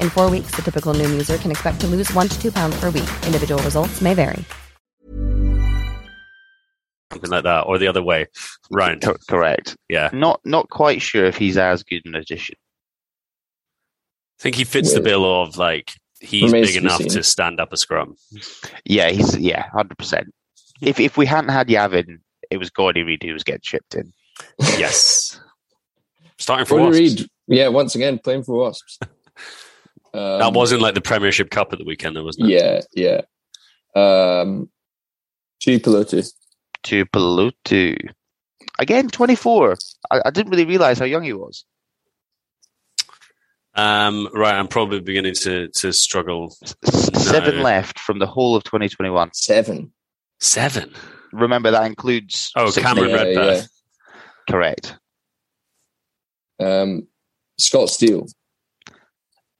[0.00, 2.78] In four weeks, the typical Noom user can expect to lose one to two pounds
[2.78, 3.08] per week.
[3.26, 4.44] Individual results may vary.
[7.12, 8.26] Something like that, or the other way
[8.70, 9.00] round.
[9.02, 9.76] Co- correct.
[9.88, 10.10] Yeah.
[10.12, 12.56] Not not quite sure if he's as good an addition.
[14.38, 17.08] I think he fits the bill of like he's Remains big to enough seen.
[17.10, 18.16] to stand up a scrum.
[18.84, 20.34] Yeah, he's yeah, hundred percent.
[20.82, 24.12] If if we hadn't had Javan, it was Gordy Reid who was getting shipped in.
[24.76, 25.40] Yes.
[26.38, 27.20] Starting for Gordon Wasps.
[27.22, 28.98] Reid, yeah, once again playing for Wasps.
[30.12, 32.86] That Um, wasn't like the Premiership Cup at the weekend, though, wasn't it?
[32.94, 33.20] yeah,
[33.94, 34.40] yeah.
[34.40, 34.70] Um,
[35.64, 36.32] Chi Pilotu.
[36.84, 37.96] Tuipulotu.
[38.78, 39.76] Again, twenty four.
[40.10, 41.64] I, I didn't really realise how young he was.
[43.74, 46.56] Um, right, I'm probably beginning to to struggle.
[46.84, 47.62] Seven No.
[47.62, 49.30] left from the whole of twenty twenty one.
[49.34, 49.92] Seven.
[50.40, 50.92] Seven.
[51.32, 53.34] Remember that includes Oh, Six Cameron Nations.
[53.36, 53.68] Yeah, Redpath.
[54.48, 54.96] Correct.
[56.60, 57.06] Um,
[57.58, 58.26] Scott Steele.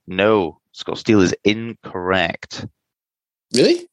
[0.08, 2.66] No, Scott Steele is incorrect.
[3.54, 3.86] Really?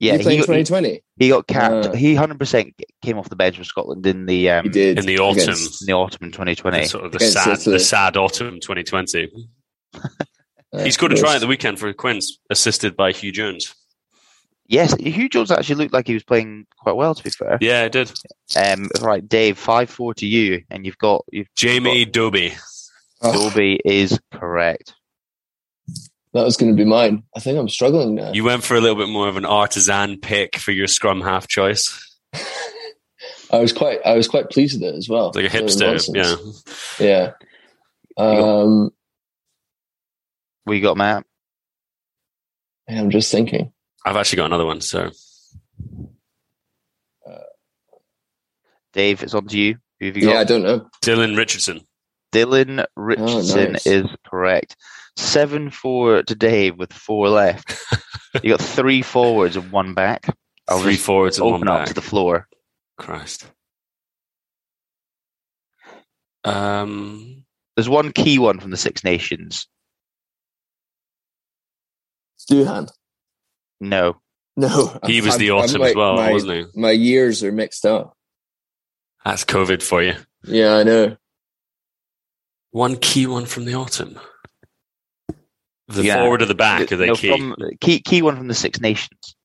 [0.00, 1.02] Yeah, he played got, 2020.
[1.16, 1.86] he got capped.
[1.86, 1.92] Ah.
[1.94, 4.72] He hundred percent came off the bench for Scotland in the um, In
[5.06, 5.42] the autumn.
[5.42, 6.84] against, in the autumn in twenty twenty.
[6.86, 7.76] Sort of the sad, Italy.
[7.76, 9.30] the sad autumn 2020.
[9.94, 10.00] uh,
[10.84, 11.34] He's got a try Wales.
[11.36, 13.74] at the weekend for Quins, assisted by Huw Jones.
[14.66, 17.14] Yes, Huw Jones actually looked like he was playing quite well.
[17.14, 18.12] To be fair, Yeah, I did.
[18.56, 22.54] um, right, Dave, five four to you, and you've got you've Jamie Dobie.
[23.22, 24.94] Oh, Dobie is correct.
[26.34, 27.22] That was going to be mine.
[27.36, 28.32] I think I'm struggling now.
[28.32, 31.48] You went for a little bit more of an artisan pick for your scrum half
[31.48, 32.00] choice.
[33.52, 35.30] I was quite, I was quite pleased with it as well.
[35.34, 36.58] Like a hipster.
[36.98, 37.32] Yeah.
[38.18, 38.22] yeah.
[38.22, 38.90] Um,
[40.66, 41.24] We got Matt.
[42.88, 43.72] I'm just thinking.
[44.04, 44.80] I've actually got another one.
[44.80, 45.10] So
[48.92, 49.76] Dave, it's on to you.
[50.00, 50.88] Who have you Yeah, I don't know.
[51.02, 51.80] Dylan Richardson.
[52.32, 53.86] Dylan Richardson nice.
[53.86, 54.76] is correct.
[55.16, 57.76] Seven four to Dave with four left.
[58.42, 60.26] you got three forwards and one back.
[60.68, 61.88] I'll Three forwards and one open up back.
[61.88, 62.48] to the floor.
[62.98, 63.46] Christ.
[66.44, 67.44] Um,
[67.76, 69.66] There's one key one from the Six Nations.
[72.50, 72.90] Duhan.
[73.80, 74.20] No,
[74.56, 76.80] No, he was I'm- the autumn like- as well, my, wasn't he?
[76.80, 78.14] My years are mixed up.
[79.24, 80.14] That's COVID for you.
[80.44, 81.16] Yeah, I know.
[82.70, 84.18] One key one from the autumn.
[85.88, 86.16] The Yeah.
[86.22, 87.28] forward or the back are they no, key?
[87.28, 89.36] From, key key one from the Six Nations.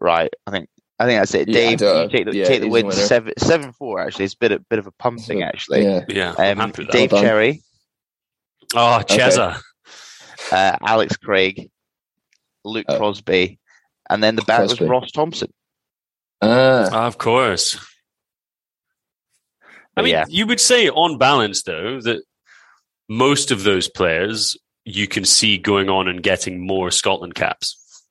[0.00, 0.68] Right, I think
[1.00, 1.48] I think that's it.
[1.48, 2.82] Yeah, Dave, don't- you take the yeah, take the win.
[2.82, 3.00] the winner.
[3.06, 4.00] Seven seven four.
[4.00, 5.42] Actually, it's a bit of, bit of a pumping.
[5.42, 6.04] Actually, Yeah.
[6.08, 6.92] yeah, Um, happy with that.
[6.92, 7.22] Dave Well.
[7.22, 7.62] Cherry,
[8.74, 9.60] Oh, Cheza.
[10.52, 11.70] uh, Alex Craig,
[12.64, 12.98] Luke Oh.
[12.98, 13.58] Crosbie,
[14.10, 14.80] and then the back Crosbie.
[14.80, 15.52] was Ross Thompson.
[16.42, 17.78] Ah, Of course.
[19.96, 20.24] I mean, yeah.
[20.28, 22.22] you would say on balance, though, that
[23.08, 28.04] most of those players you can see going on and getting more Scotland caps.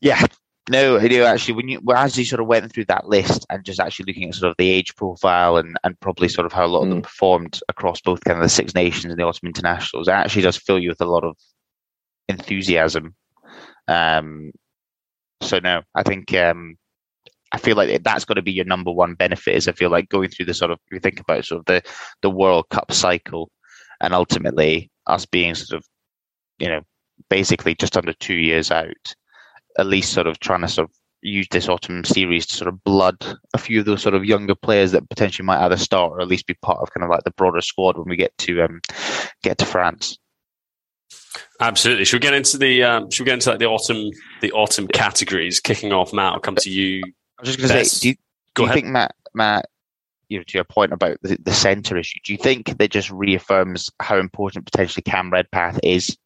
[0.00, 0.22] Yeah.
[0.70, 3.46] No, you know, actually, when you well, as you sort of went through that list
[3.48, 6.52] and just actually looking at sort of the age profile and, and probably sort of
[6.52, 9.24] how a lot of them performed across both kind of the Six Nations and the
[9.24, 11.38] Autumn Internationals, it actually does fill you with a lot of
[12.28, 13.14] enthusiasm.
[13.86, 14.52] Um,
[15.40, 16.76] so no, I think um,
[17.50, 19.54] I feel like that's got to be your number one benefit.
[19.54, 21.82] Is I feel like going through the sort of you think about sort of the
[22.20, 23.50] the World Cup cycle,
[24.00, 25.86] and ultimately us being sort of
[26.58, 26.80] you know
[27.28, 29.14] basically just under two years out
[29.78, 32.82] at least sort of trying to sort of use this autumn series to sort of
[32.84, 33.16] blood
[33.52, 36.28] a few of those sort of younger players that potentially might either start or at
[36.28, 38.80] least be part of kind of like the broader squad when we get to um
[39.42, 40.16] get to France.
[41.60, 42.04] Absolutely.
[42.04, 44.86] Should we get into the um, should we get into like the autumn the autumn
[44.88, 45.60] categories?
[45.60, 46.34] Kicking off, Matt.
[46.34, 47.02] I'll come to you.
[47.04, 48.14] I was just going to say, do you,
[48.54, 48.74] Go do you ahead.
[48.74, 49.66] think Matt Matt
[50.28, 52.18] you know to your point about the, the centre issue?
[52.24, 56.16] Do you think that just reaffirms how important potentially Cam Redpath is?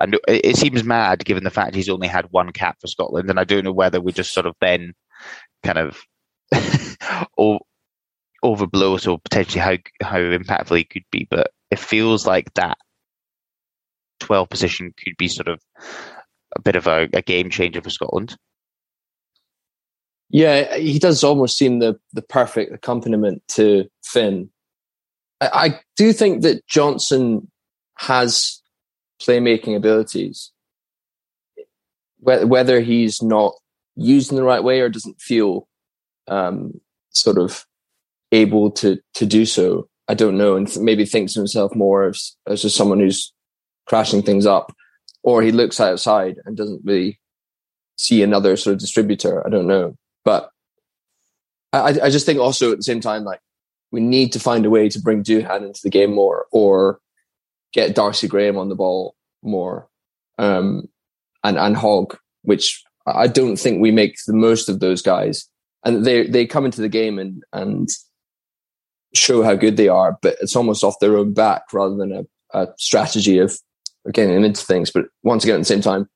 [0.00, 3.30] And it, it seems mad given the fact he's only had one cap for Scotland,
[3.30, 4.94] and I don't know whether we just sort of then
[5.62, 6.00] kind of
[8.44, 12.78] overblow so potentially how how impactful he could be, but it feels like that
[14.20, 15.60] twelve position could be sort of
[16.56, 18.36] a bit of a, a game changer for Scotland.
[20.30, 24.50] Yeah, he does almost seem the the perfect accompaniment to Finn.
[25.40, 27.50] I, I do think that Johnson
[27.96, 28.62] has
[29.20, 30.52] playmaking abilities.
[32.20, 33.54] Whether he's not
[33.94, 35.68] used in the right way or doesn't feel
[36.26, 37.64] um, sort of
[38.32, 42.36] able to to do so, I don't know, and maybe thinks of himself more as
[42.46, 43.32] as just someone who's
[43.86, 44.74] crashing things up,
[45.22, 47.18] or he looks outside and doesn't really
[47.96, 49.46] see another sort of distributor.
[49.46, 50.50] I don't know, but
[51.72, 53.40] I, I just think also at the same time, like
[53.90, 57.00] we need to find a way to bring Duhan into the game more, or
[57.72, 59.88] get Darcy Graham on the ball more,
[60.38, 60.88] um,
[61.44, 65.48] and and Hogg, which I don't think we make the most of those guys.
[65.84, 67.88] And they they come into the game and and
[69.14, 72.24] show how good they are, but it's almost off their own back rather than a,
[72.58, 73.58] a strategy of
[74.12, 74.90] getting them into things.
[74.90, 76.08] But once again, at the same time,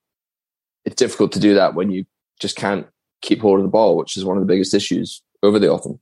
[0.85, 2.05] it's difficult to do that when you
[2.41, 2.87] just can't
[3.23, 5.99] keep hold of the ball, which is one of the biggest issues over the autumn.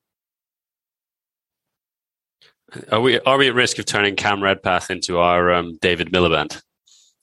[2.90, 6.62] Are we are we at risk of turning Cam Redpath into our um, David Miliband?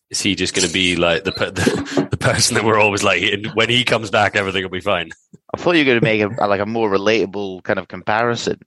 [0.10, 3.24] Is he just going to be like the, the, the person that we're always like
[3.56, 5.10] when he comes back, everything will be fine?
[5.54, 8.60] I thought you were going to make a, like a more relatable kind of comparison.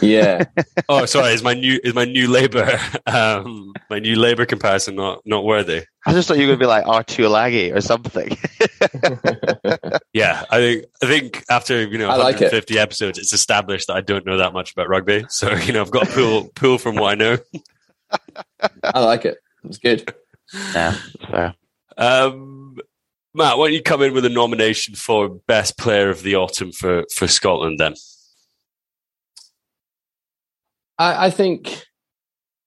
[0.00, 0.44] Yeah.
[0.88, 1.32] oh, sorry.
[1.32, 5.84] Is my new is my new Labour um, my new Labour comparison not not worthy?
[6.06, 8.36] I just thought you were going to be like a Tuilagi or something.
[10.12, 12.78] yeah, I think I think after you know I like 150 it.
[12.78, 15.26] episodes, it's established that I don't know that much about rugby.
[15.28, 17.38] So you know, I've got to pull pull from what I know.
[18.82, 19.38] I like it.
[19.64, 20.14] It's good.
[20.72, 20.96] yeah,
[21.30, 21.54] fair.
[21.96, 22.78] Um,
[23.34, 26.72] Matt, why don't you come in with a nomination for best player of the autumn
[26.72, 27.94] for for Scotland then?
[30.98, 31.84] I, I think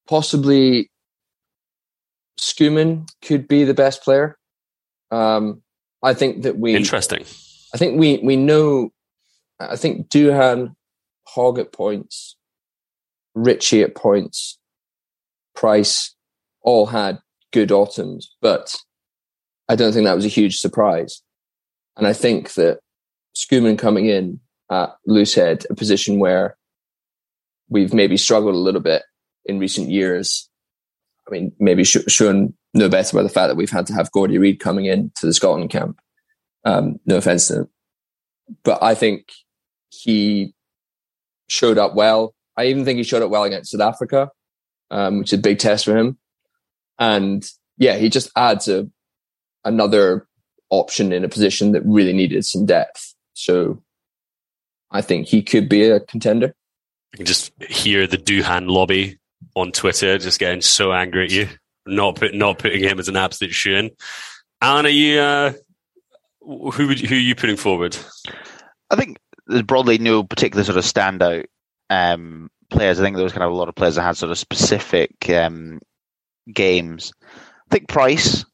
[0.08, 0.90] possibly
[2.40, 4.38] Schoeman could be the best player.
[5.12, 5.62] Um,
[6.04, 7.24] I think that we Interesting.
[7.74, 8.92] I think we we know.
[9.60, 10.76] I think Duhan,
[11.28, 12.36] Hogg at points,
[13.36, 14.58] Ritchie at points,
[15.56, 16.16] Price,
[16.64, 17.20] all had
[17.52, 18.76] good autumns, but
[19.70, 21.22] I don't think that was a huge surprise.
[21.98, 22.80] And I think that
[23.36, 24.40] Schoeman coming in
[24.72, 26.58] at loosehead, a position where
[27.72, 29.02] we've maybe struggled a little bit
[29.46, 30.48] in recent years.
[31.28, 34.12] I mean, maybe sh- shown no better by the fact that we've had to have
[34.12, 36.00] Gordy Reid coming in to the Scotland camp.
[36.64, 37.70] Um, no offense to him,
[38.64, 39.32] but I think
[39.90, 40.54] he
[41.48, 42.36] showed up well.
[42.56, 44.30] I even think he showed up well against South Africa,
[44.92, 46.20] um, which is a big test for him.
[47.00, 48.88] And yeah, he just adds a
[49.66, 50.28] another
[50.70, 53.16] option in a position that really needed some depth.
[53.34, 53.82] So
[54.92, 56.54] I think he could be a contender.
[57.14, 59.20] I can just hear the Duhan lobby
[59.56, 61.50] on Twitter just getting so angry at you,
[61.86, 63.92] not put, not putting him as an absolute shoe in.
[64.62, 65.54] Alan, are you uh,
[66.42, 67.98] who would, who are you putting forward?
[68.90, 71.46] I think there's broadly no particular sort of standout
[71.90, 73.00] um, players.
[73.00, 75.30] I think there was kind of a lot of players that had sort of specific
[75.30, 75.80] um,
[76.52, 77.14] games.
[77.26, 78.46] I think Price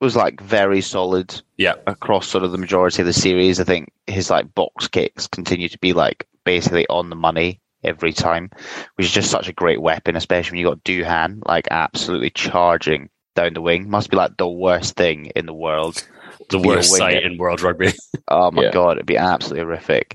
[0.00, 3.60] was like very solid Yeah, across sort of the majority of the series.
[3.60, 8.12] I think his like box kicks continue to be like basically on the money every
[8.12, 8.50] time,
[8.96, 13.08] which is just such a great weapon, especially when you got Duhan like absolutely charging
[13.34, 13.88] down the wing.
[13.88, 16.06] Must be like the worst thing in the world.
[16.50, 17.92] the worst sight in world rugby.
[18.28, 18.70] Oh my Yeah.
[18.72, 20.14] god, it'd be absolutely horrific.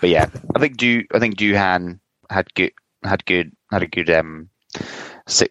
[0.00, 2.00] But yeah, I think Du I think Duhan
[2.30, 2.72] had good
[3.04, 4.48] had good had a good um
[5.26, 5.48] si-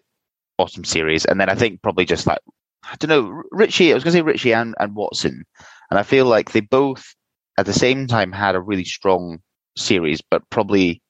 [0.58, 2.38] bottom series, and then I think probably just like
[2.84, 3.92] I don't know Ritchie.
[3.92, 5.44] I was going to say Ritchie and, and Watson,
[5.90, 7.04] and I feel like they both
[7.58, 9.40] at the same time had a really strong
[9.76, 11.02] series, but probably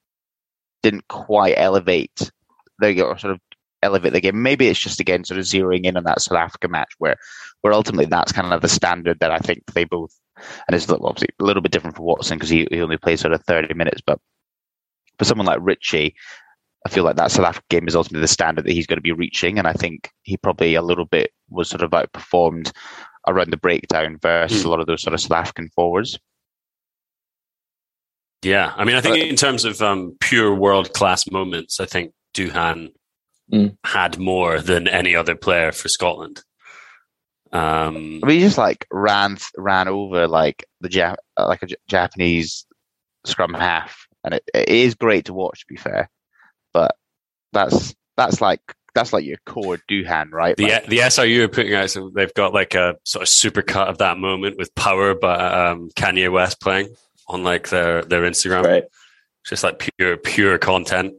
[0.83, 2.31] didn't quite elevate
[2.79, 3.39] they or sort of
[3.83, 4.41] elevate the game.
[4.41, 7.15] Maybe it's just again sort of zeroing in on that South Africa match where
[7.61, 10.13] where ultimately that's kind of the standard that I think they both
[10.67, 13.33] and it's obviously a little bit different for Watson because he, he only plays sort
[13.33, 14.01] of 30 minutes.
[14.05, 14.19] But
[15.17, 16.15] for someone like Ritchie,
[16.85, 19.01] I feel like that South Africa game is ultimately the standard that he's going to
[19.01, 19.59] be reaching.
[19.59, 22.71] And I think he probably a little bit was sort of outperformed
[23.27, 24.67] around the breakdown versus Hmm.
[24.67, 26.17] a lot of those sort of South African forwards.
[28.43, 31.85] Yeah, I mean, I think But- in terms of um, pure world class moments, I
[31.85, 32.89] think Duhan
[33.51, 33.75] Mm.
[33.83, 36.41] had more than any other player for Scotland.
[37.51, 41.65] Um, I mean, he just like ran ran over like the Jap- uh, like a
[41.67, 42.65] J- Japanese
[43.25, 45.59] scrum half, and it, it is great to watch.
[45.61, 46.09] To be fair,
[46.73, 46.95] but
[47.51, 48.61] that's that's like
[48.95, 50.55] that's like your core Duhan, right?
[50.55, 53.61] the Like, the SRU are putting out, so they've got like a sort of super
[53.61, 55.35] cut of that moment with Power by
[55.71, 56.95] um, Kanye West playing
[57.31, 58.63] on like their their Instagram.
[58.65, 58.83] Right.
[59.45, 61.13] Just like pure pure content.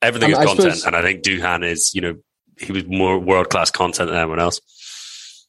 [0.00, 2.14] Everything Um, is I content, suppose- and I think Duhan is you know
[2.58, 4.60] he was more world class content than anyone else.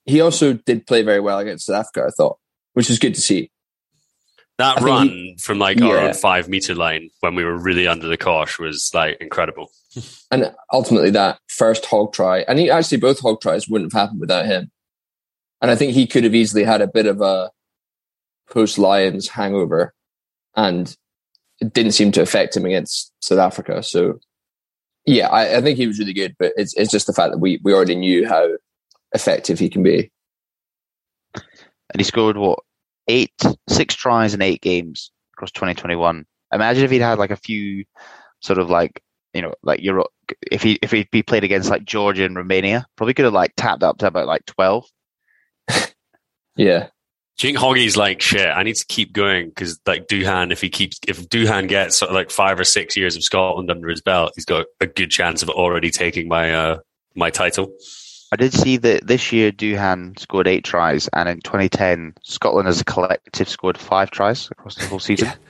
[0.06, 2.38] He also did play very well against South Africa, I thought,
[2.74, 3.52] which is good to see.
[4.58, 7.88] That I run he- from like our own five meter line when we were really
[7.88, 9.72] under the cosh was like incredible.
[10.32, 14.20] And ultimately, that first Hogg try, and he actually both Hogg tries wouldn't have happened
[14.20, 14.70] without him.
[15.62, 17.50] And I think he could have easily had a bit of a
[18.50, 19.94] post Lions hangover,
[20.56, 20.96] and
[21.60, 23.84] it didn't seem to affect him against South Africa.
[23.84, 24.20] So,
[25.06, 27.40] yeah, I, I think he was really good, but it's it's just the fact that
[27.40, 28.48] we we already knew how
[29.14, 30.12] effective he can be.
[31.36, 32.60] and he scored what
[33.08, 33.34] eight,
[33.68, 36.26] six tries in eight games across 2021.
[36.52, 37.86] Imagine if he'd had like a few
[38.42, 39.02] sort of like
[39.34, 40.06] you know like Euro
[40.52, 43.54] if he if he'd be played against like Georgia and Romania, probably could have like
[43.56, 44.86] tapped up to about like twelve.
[46.56, 46.88] Yeah.
[47.40, 48.50] Do you think Hoggy's like shit?
[48.50, 52.10] I need to keep going because like Duhan, if he keeps if Duhan gets sort
[52.10, 55.10] of like five or six years of Scotland under his belt, he's got a good
[55.10, 56.80] chance of already taking my uh
[57.16, 57.72] my title.
[58.34, 62.82] I did see that this year Duhan scored eight tries, and in 2010 Scotland as
[62.82, 65.32] a collective scored five tries across the whole season.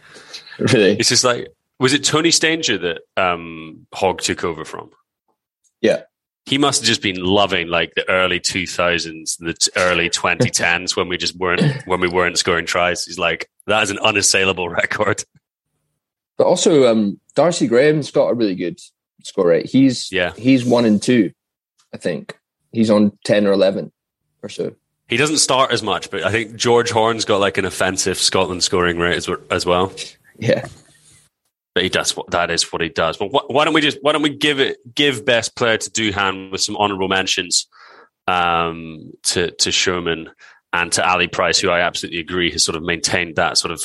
[0.60, 0.98] Really?
[1.00, 1.48] It's just like
[1.80, 4.92] was it Tony Stanger that um Hogg took over from?
[5.82, 6.04] Yeah.
[6.46, 11.08] He must have just been loving like the early 2000s, the t- early 2010s when
[11.08, 13.06] we just weren't when we weren't scoring tries.
[13.06, 15.24] He's like that is an unassailable record.
[16.38, 18.80] But also, um, Darcy Graham's got a really good
[19.24, 19.66] score rate.
[19.68, 20.34] He's Yeah.
[20.38, 21.32] he's one and two,
[21.94, 22.38] I think.
[22.72, 23.92] He's on ten or eleven
[24.42, 24.74] or so.
[25.08, 28.64] He doesn't start as much, but I think George Horn's got like an offensive Scotland
[28.64, 29.92] scoring rate as, as well.
[30.42, 30.66] Yeah.
[31.80, 33.16] But he does what that is what he does.
[33.16, 35.90] But wh- why don't we just why don't we give it give best player to
[35.90, 37.68] Duhan with some honourable mentions
[38.28, 40.26] um, to to Schoeman
[40.74, 43.82] and to Ali Price, who I absolutely agree has sort of maintained that sort of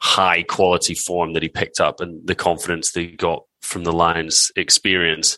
[0.00, 3.92] high quality form that he picked up and the confidence that he got from the
[3.92, 5.36] Lions experience.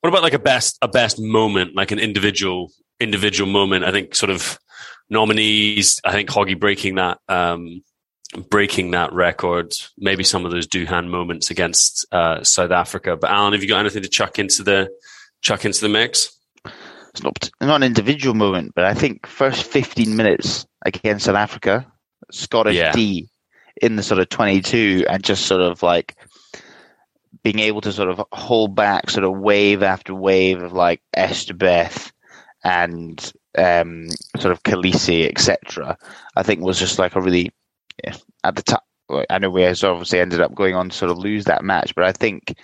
[0.00, 3.84] What about like a best a best moment, like an individual individual moment?
[3.84, 4.58] I think sort of
[5.10, 6.00] nominees.
[6.02, 7.82] I think Hoggy breaking that um,
[8.34, 9.72] breaking that record.
[9.98, 13.16] Maybe some of those Duhan moments against uh, South Africa.
[13.16, 14.90] But Alan, have you got anything to chuck into the
[15.40, 16.36] chuck into the mix?
[17.10, 21.86] It's not not an individual moment, but I think first 15 minutes against South Africa,
[22.30, 22.92] Scottish Yeah.
[22.92, 23.28] D
[23.80, 26.16] in the sort of 22, and just sort of like
[27.42, 32.10] being able to sort of hold back sort of wave after wave of like Etzebeth
[32.64, 34.08] and um,
[34.38, 35.98] sort of Kolisi, etc.
[36.34, 37.52] I think was just like a really
[38.44, 38.80] at the time.
[39.28, 42.04] I know we obviously ended up going on to sort of lose that match, but
[42.04, 42.56] I think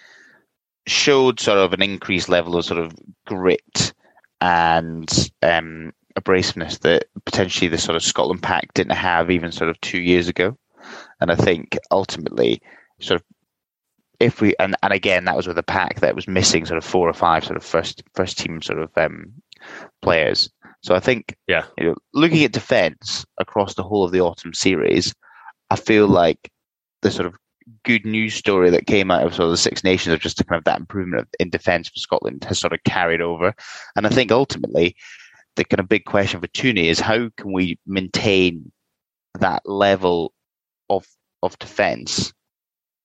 [0.87, 2.95] showed sort of an increased level of sort of
[3.27, 3.93] grit
[4.41, 9.81] and um, abrasiveness that potentially the sort of Scotland pack didn't have even sort of
[9.81, 10.57] two years ago.
[11.21, 12.63] And I think ultimately,
[13.01, 13.27] sort of,
[14.19, 16.85] if we and, and again that was with a pack that was missing sort of
[16.85, 19.33] four or five sort of first first team sort of um,
[20.03, 20.51] players.
[20.83, 21.67] So I think Yeah.
[21.79, 25.15] you know, looking at defence across the whole of the autumn series,
[25.71, 26.51] I feel like
[27.03, 27.35] the sort of
[27.85, 30.59] good news story that came out of sort of the Six Nations of just kind
[30.59, 33.55] of that improvement in defence for Scotland has sort of carried over.
[33.97, 34.97] And I think ultimately
[35.57, 38.73] the kind of big question for Tooney is how can we maintain
[39.39, 40.33] that level
[40.89, 41.07] of
[41.43, 42.33] of defence,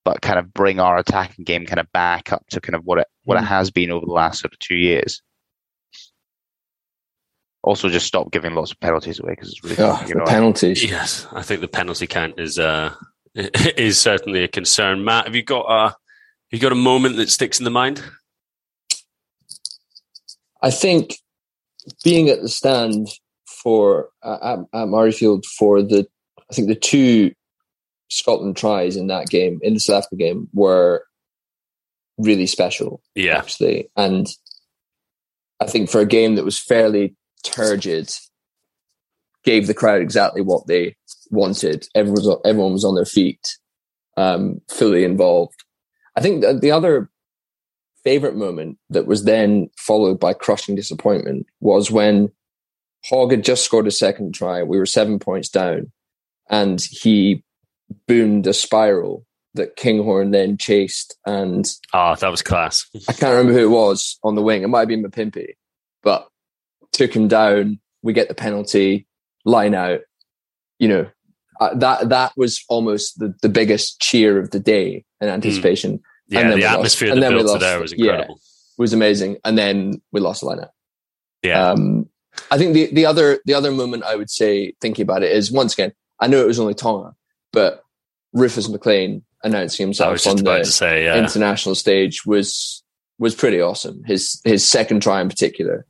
[0.03, 2.99] but kind of bring our attacking game kind of back up to kind of what
[2.99, 3.47] it what it hmm.
[3.47, 5.21] has been over the last sort of two years.
[7.65, 10.27] Also, just stop giving lots of penalties away because it's really Oh, fucking the annoying.
[10.27, 10.83] penalties.
[10.83, 12.93] Yes, I think the penalty count is uh,
[13.35, 15.03] is certainly a concern.
[15.03, 15.95] Matt, have you got a have
[16.51, 18.03] you got a moment that sticks in the mind?
[20.61, 21.15] I think
[22.03, 23.07] being at the stand
[23.63, 26.07] for uh, at, at Murrayfield for the
[26.49, 27.31] I think the two
[28.09, 31.03] Scotland tries in that game in the South Africa game were
[32.17, 33.01] really special.
[33.15, 34.27] Yeah, actually, and
[35.59, 38.11] I think for a game that was fairly turgid,
[39.43, 40.95] gave the crowd exactly what they
[41.29, 41.87] wanted.
[41.95, 43.57] Everyone was everyone was on their feet,
[44.17, 45.63] um, fully involved.
[46.15, 47.09] I think the other
[48.03, 52.31] favorite moment that was then followed by crushing disappointment was when
[53.05, 54.63] Hogg had just scored a second try.
[54.63, 55.91] We were seven points down,
[56.49, 57.43] and he
[58.07, 62.85] boomed a spiral that Kinghorn then chased and ah, that was class.
[63.07, 64.63] I can't remember who it was on the wing.
[64.63, 65.53] It might have been Mapimpi,
[66.03, 66.27] but
[66.95, 67.79] took him down.
[68.01, 69.07] We get the penalty,
[69.45, 70.01] line out.
[70.79, 71.09] You know,
[71.61, 76.01] uh, that that was almost the, the biggest cheer of the day in anticipation.
[76.27, 76.75] Yeah, And then the lost.
[76.75, 77.59] atmosphere And that built lost.
[77.59, 78.05] to there was Yeah.
[78.11, 78.39] incredible.
[78.77, 79.37] was amazing.
[79.45, 80.71] And then we lost the line out.
[81.43, 82.09] Yeah, Um,
[82.51, 85.51] I think the, the other the other moment I would say thinking about it is
[85.51, 87.13] once again I know it was only Tonga,
[87.53, 87.83] but
[88.33, 92.83] Rufus McLean announcing himself on the say, yeah, international stage was
[93.19, 94.03] was pretty awesome.
[94.05, 95.85] His his second try in particular,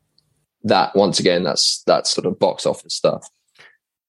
[0.66, 3.30] that once again that's that's sort of box office stuff.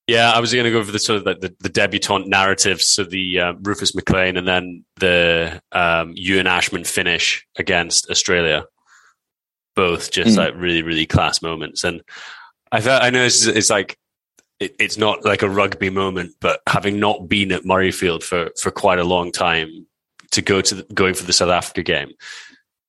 [0.09, 2.81] Yeah, I was going to go for the sort of like the, the debutante narrative.
[2.81, 8.67] So the uh, Rufus McLean and then the um, Ewan Ashman finish against Australia.
[9.75, 10.39] Both just Mm.
[10.39, 11.83] like really, really class moments.
[11.83, 12.03] And
[12.71, 13.99] I thought, I know it's, it's like,
[14.61, 18.71] it, it's not like a rugby moment, but having not been at Murrayfield for, for
[18.71, 19.87] quite a long time
[20.31, 22.13] to go to the, going for the South Africa game,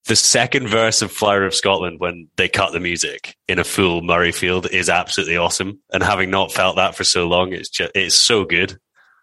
[0.07, 4.01] the second verse of Flower of Scotland when they cut the music in a full
[4.01, 5.79] Murrayfield is absolutely awesome.
[5.91, 8.77] And having not felt that for so long, it's just it's so good.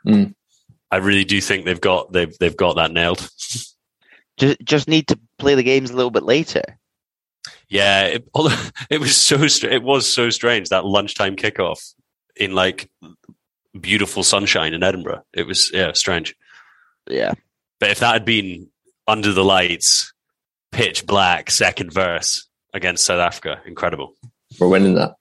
[0.06, 0.34] Mm.
[0.90, 3.28] I really do think they've got they've they've got that nailed.
[4.36, 6.80] Just just need to play the games a little bit later.
[7.68, 8.28] Yeah, it,
[8.90, 11.94] it was so str- it was so strange that lunchtime kickoff
[12.34, 12.90] in like
[13.80, 15.22] beautiful sunshine in Edinburgh.
[15.32, 16.34] It was yeah strange.
[17.08, 17.34] Yeah,
[17.78, 18.70] but if that had been
[19.06, 20.12] under the lights,
[20.74, 24.14] pitch black, second verse against South Africa, incredible.
[24.58, 25.14] We're winning that.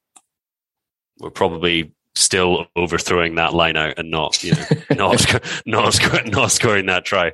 [1.19, 6.87] We're probably still overthrowing that line out and not you know not not, not scoring
[6.87, 7.31] that try.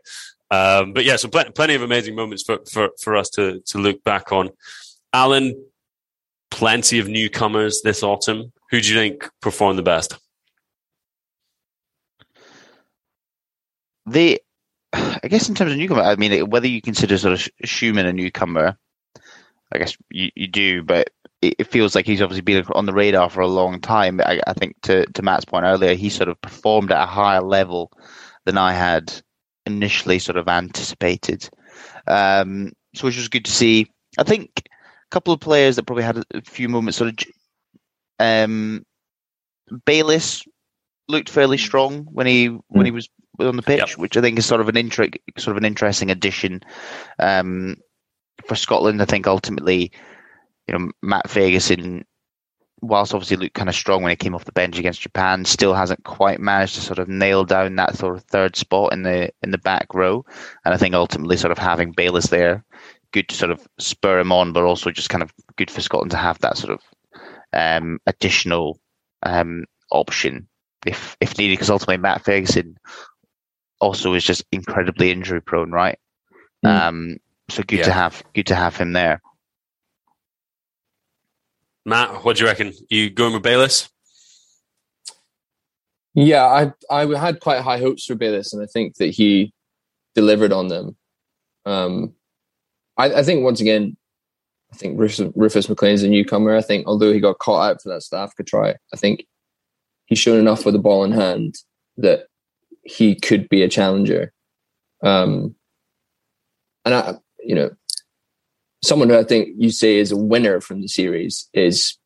[0.51, 3.77] Um, but yeah, so pl- plenty of amazing moments for, for, for us to, to
[3.77, 4.49] look back on.
[5.13, 5.53] Alan,
[6.49, 8.51] plenty of newcomers this autumn.
[8.71, 10.17] Who do you think performed the best?
[14.07, 14.39] They,
[14.93, 18.13] I guess, in terms of newcomer, I mean, whether you consider sort of Schoeman a
[18.13, 18.77] newcomer,
[19.71, 21.11] I guess you, you do, but
[21.41, 24.19] it, feels like he's obviously been on the radar for a long time.
[24.21, 27.41] I, I think to, to Matt's point earlier, he sort of performed at a higher
[27.41, 27.91] level
[28.45, 29.13] than I had
[29.65, 31.49] initially sort of anticipated.
[32.07, 33.87] Um, so which was good to see.
[34.17, 37.27] I think a couple of players that probably had a few moments sort of
[38.19, 38.85] um,
[39.85, 40.43] Bayliss
[41.07, 42.95] looked fairly strong when he when he mm.
[42.95, 43.09] was
[43.47, 43.97] on the pitch, yep.
[43.97, 46.61] which I think is sort of an inter- sort of an interesting addition
[47.19, 47.77] um,
[48.45, 49.01] for Scotland.
[49.01, 49.91] I think ultimately,
[50.67, 52.03] you know, Matt Fagerson,
[52.81, 55.73] whilst obviously looked kind of strong when he came off the bench against Japan, still
[55.73, 59.31] hasn't quite managed to sort of nail down that sort of third spot in the
[59.43, 60.25] in the back row.
[60.65, 62.63] And I think ultimately, sort of having Bayliss there,
[63.11, 66.11] good to sort of spur him on, but also just kind of good for Scotland
[66.11, 66.81] to have that sort of
[67.53, 68.79] um, additional
[69.23, 70.47] um, option
[70.85, 71.53] if if needed.
[71.53, 72.75] Because ultimately, Matt Fagerson
[73.79, 75.97] also is just incredibly injury prone, right?
[76.65, 76.69] Mm.
[76.69, 77.17] Um,
[77.49, 77.85] so good yeah.
[77.85, 79.21] to have good to have him there.
[81.85, 82.73] Matt, what do you reckon?
[82.89, 83.89] You going with Bayliss?
[86.13, 89.53] Yeah, I I had quite high hopes for Bayliss, and I think that he
[90.15, 90.97] delivered on them.
[91.65, 92.13] Um,
[92.97, 93.95] I, I think once again,
[94.73, 96.55] I think Rufus, Rufus McLean's a newcomer.
[96.55, 99.25] I think although he got caught out for that South Africa try, I think
[100.05, 101.55] he's shown enough with the ball in hand
[101.97, 102.27] that
[102.83, 104.33] he could be a challenger.
[105.03, 105.55] Um,
[106.85, 107.71] and I, you know,
[108.83, 111.97] someone who I think you say is a winner from the series is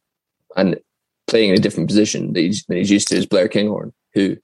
[0.56, 0.80] and
[1.28, 4.38] playing in a different position than he's, than he's used to is Blair Kinghorn, who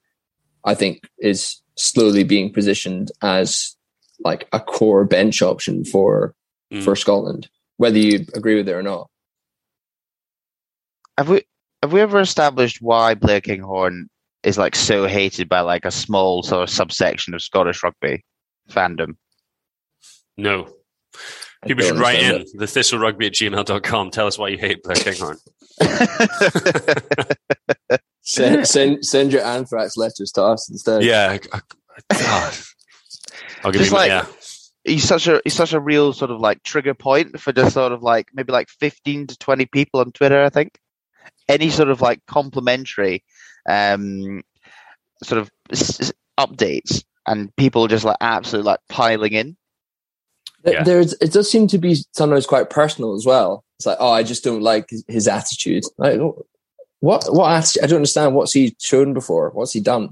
[0.63, 3.75] I think is slowly being positioned as
[4.19, 6.33] like a core bench option for
[6.73, 6.83] mm.
[6.83, 9.09] for Scotland, whether you agree with it or not.
[11.17, 11.43] Have we
[11.81, 14.09] have we ever established why Blair Kinghorn
[14.43, 18.23] is like so hated by like a small sort of subsection of Scottish rugby
[18.69, 19.15] fandom?
[20.37, 20.73] No.
[21.65, 22.49] People should write in it.
[22.53, 24.11] the thistlerugby at gmail.com.
[24.11, 25.37] Tell us why you hate Blair Kinghorn.
[28.21, 31.03] send, send, send your anthrax letters to us instead.
[31.03, 31.37] Yeah.
[31.37, 31.61] God.
[32.13, 32.57] Ah.
[33.63, 34.25] I'll give just you like, yeah.
[34.85, 37.91] He's such a he's such a real sort of like trigger point for just sort
[37.91, 40.41] of like maybe like fifteen to twenty people on Twitter.
[40.41, 40.79] I think
[41.49, 43.23] any sort of like complimentary
[43.69, 44.41] um,
[45.23, 49.57] sort of s- updates and people just like absolutely like piling in
[50.63, 50.83] yeah.
[50.83, 53.63] There's it does seem to be sometimes quite personal as well.
[53.77, 55.83] It's like, oh, I just don't like his attitude.
[55.97, 56.19] Like,
[56.99, 57.83] what what attitude?
[57.83, 58.35] I don't understand.
[58.35, 59.51] What's he shown before?
[59.51, 60.09] What's he done?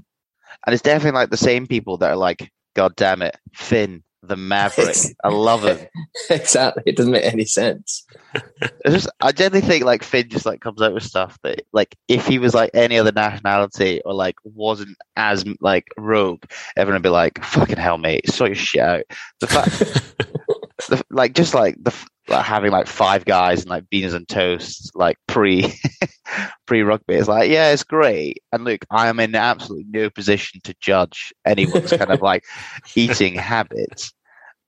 [0.66, 4.36] And it's definitely like the same people that are like, God damn it, Finn, the
[4.36, 4.96] Maverick.
[5.22, 5.86] I love him.
[6.30, 6.82] exactly.
[6.86, 8.06] It doesn't make any sense.
[8.86, 12.26] just, I generally think like Finn just like comes out with stuff that like if
[12.26, 16.44] he was like any other nationality or like wasn't as like rogue,
[16.76, 19.04] everyone would be like, "Fucking hell, mate, sort your shit out."
[19.40, 19.70] The fact,
[20.88, 21.94] the, like just like the
[22.28, 25.72] like having like five guys and like beans and toast like pre
[26.66, 28.42] pre rugby it's like yeah it's great.
[28.52, 32.44] And look i am in absolutely no position to judge anyone's kind of like
[32.94, 34.12] eating habits.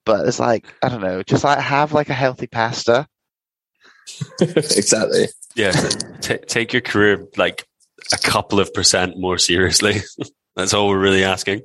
[0.06, 3.06] But it's like i don't know just like have like a healthy pasta.
[4.40, 5.28] Exactly.
[5.54, 5.72] Yeah.
[6.20, 7.66] T- take your career like
[8.12, 9.98] a couple of percent more seriously.
[10.56, 11.62] That's all we're really asking.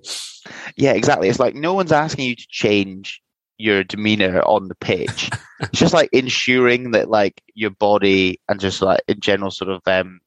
[0.75, 1.29] Yeah exactly.
[1.29, 3.21] It's like no one's asking you to change
[3.57, 5.29] your demeanor on the pitch.
[5.59, 9.81] it's just like ensuring that like your body and just like in general sort of
[9.87, 10.19] um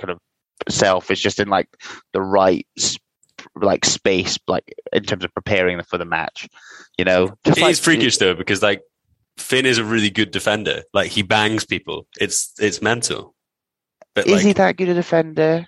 [0.00, 0.18] kind of
[0.68, 1.68] self is just in like
[2.12, 2.66] the right
[3.56, 6.48] like space like in terms of preparing for the match
[6.98, 7.28] you know?
[7.44, 8.82] Just it like, is freakish though because like
[9.36, 10.82] finn is a really good defender.
[10.92, 12.06] Like he bangs people.
[12.20, 13.34] It's it's mental.
[14.14, 15.66] But is like, he that good a defender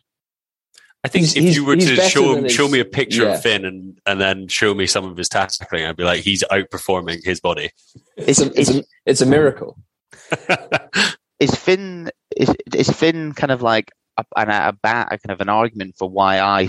[1.05, 3.35] I think he's, if you were to show show me a picture yeah.
[3.35, 6.43] of Finn and, and then show me some of his tackling, I'd be like, he's
[6.51, 7.71] outperforming his body.
[8.17, 9.79] It's a, it's, a, it's a miracle.
[11.41, 15.49] is Finn is is Finn kind of like a, a, a, a kind of an
[15.49, 16.69] argument for why I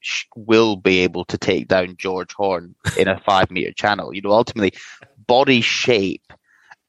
[0.00, 4.14] sh- will be able to take down George Horn in a five meter channel.
[4.14, 4.78] You know, ultimately,
[5.26, 6.32] body shape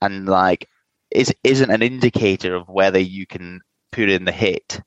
[0.01, 0.67] and like
[1.11, 3.61] is isn't an indicator of whether you can
[3.91, 4.81] put in the hit.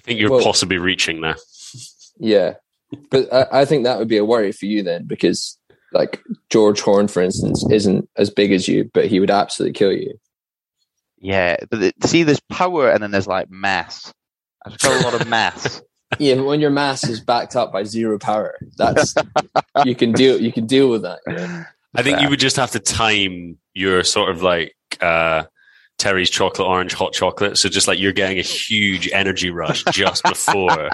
[0.00, 1.36] I think you're Well- possibly reaching there.
[2.18, 2.54] Yeah,
[3.10, 5.58] but I, I think that would be a worry for you then, because
[5.92, 9.92] like George Horn, for instance, isn't as big as you, but he would absolutely kill
[9.92, 10.18] you.
[11.18, 14.12] Yeah, but the, see, there's power and then there's like mass.
[14.64, 15.82] I've got a lot of mass.
[16.18, 19.14] Yeah, but when your mass is backed up by zero power, that's
[19.84, 21.20] you can deal you can deal with that.
[21.24, 21.64] you know?
[21.94, 25.44] I think you would just have to time your sort of like uh,
[26.00, 27.58] Terry's chocolate orange hot chocolate.
[27.58, 30.90] So just like you're getting a huge energy rush just before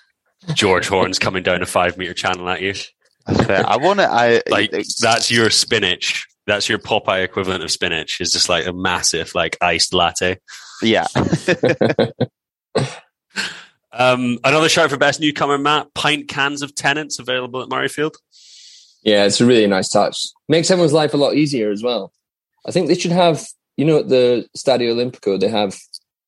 [0.54, 2.74] George Horn's coming down a five meter channel at you.
[3.26, 3.68] That's.
[3.68, 4.10] I want to.
[4.10, 6.26] I Like that's your spinach.
[6.46, 8.20] That's your Popeye equivalent of spinach.
[8.20, 10.38] Is just like a massive like iced latte.
[10.82, 11.06] yeah.
[13.92, 15.92] Um, another shout for best newcomer, Matt.
[15.94, 18.14] Pint cans of Tennent's available at Murrayfield.
[19.02, 20.28] Yeah, it's a really nice touch.
[20.48, 22.12] Makes everyone's life a lot easier as well.
[22.66, 23.44] I think they should have,
[23.80, 25.74] you know, at the Stadio Olimpico, they have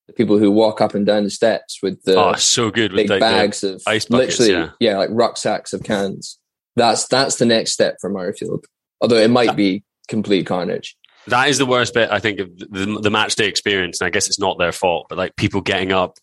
[0.06, 3.02] the people who walk up and down the steps with the oh, so good with
[3.02, 4.96] big the- bags of ice buckets, literally, yeah.
[4.96, 6.38] like rucksacks of cans.
[6.76, 8.64] That's that's the next step for Murrayfield.
[9.02, 10.96] Although it might be complete carnage.
[11.26, 14.00] That is the worst bit, I think, of the, the match day experience.
[14.00, 16.16] And I guess it's not their fault, but like people getting up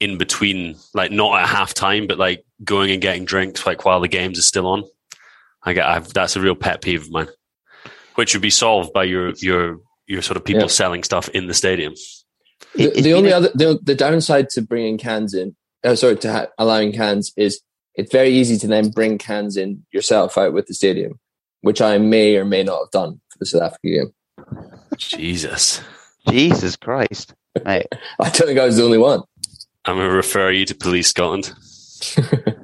[0.00, 4.00] in between, like not at half time, but like going and getting drinks like while
[4.00, 4.82] the games are still on.
[5.62, 7.28] I get I've, that's a real pet peeve of mine,
[8.16, 10.68] which would be solved by your your your sort of people Yeah.
[10.68, 11.94] selling stuff in the stadium.
[12.74, 15.94] The, It- the only been a- other the, the downside to bringing cans in, uh,
[15.94, 17.60] sorry, to ha- allowing cans is
[17.94, 21.18] it's very easy to then bring cans in yourself out with the stadium,
[21.60, 24.12] which I may or may not have done for the South Africa game.
[24.98, 25.80] Jesus,
[26.28, 27.34] Jesus Christ,
[27.64, 27.86] mate.
[28.20, 29.20] I don't think I was the only one.
[29.84, 31.52] I'm going to refer you to Police Scotland.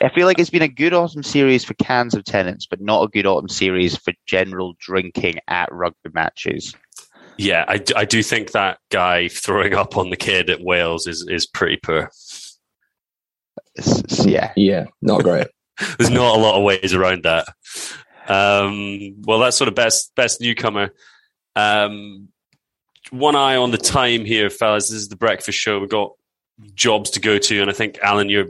[0.00, 3.02] I feel like it's been a good autumn series for cans of Tennent's, but not
[3.04, 6.74] a good autumn series for general drinking at rugby matches.
[7.36, 11.26] Yeah, I, I do think that guy throwing up on the kid at Wales is
[11.28, 12.10] is pretty poor.
[13.76, 15.46] It's- it's- yeah, Yeah, not great.
[15.98, 17.46] There's not a lot of ways around that.
[18.28, 20.90] Um, well, that's sort of best best newcomer.
[21.56, 22.28] Um,
[23.10, 24.88] one eye on the time here, fellas.
[24.90, 25.80] This is the breakfast show.
[25.80, 26.12] We've got
[26.74, 28.48] jobs to go to, and I think Alan, you're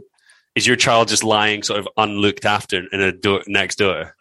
[0.54, 4.14] is your child just lying sort of unlooked after in a door next door?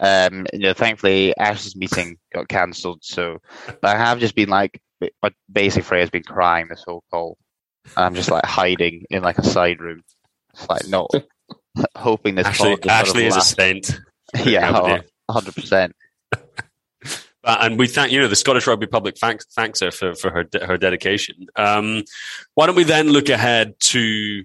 [0.00, 3.00] um, you know, thankfully Ash's meeting got cancelled.
[3.02, 7.38] So, but I have just been like, my basic Freya's been crying this whole call.
[7.96, 10.02] And I'm just like hiding in like a side room,
[10.52, 11.10] It's like not
[11.96, 14.00] hoping this Ashley, pod just sort of Ashley is a saint.
[14.44, 15.94] yeah, hundred percent.
[17.46, 20.30] Uh, and we thank you know the Scottish Rugby Public thanks thanks her for for
[20.30, 21.44] her de- her dedication.
[21.56, 22.02] Um,
[22.54, 24.44] why don't we then look ahead to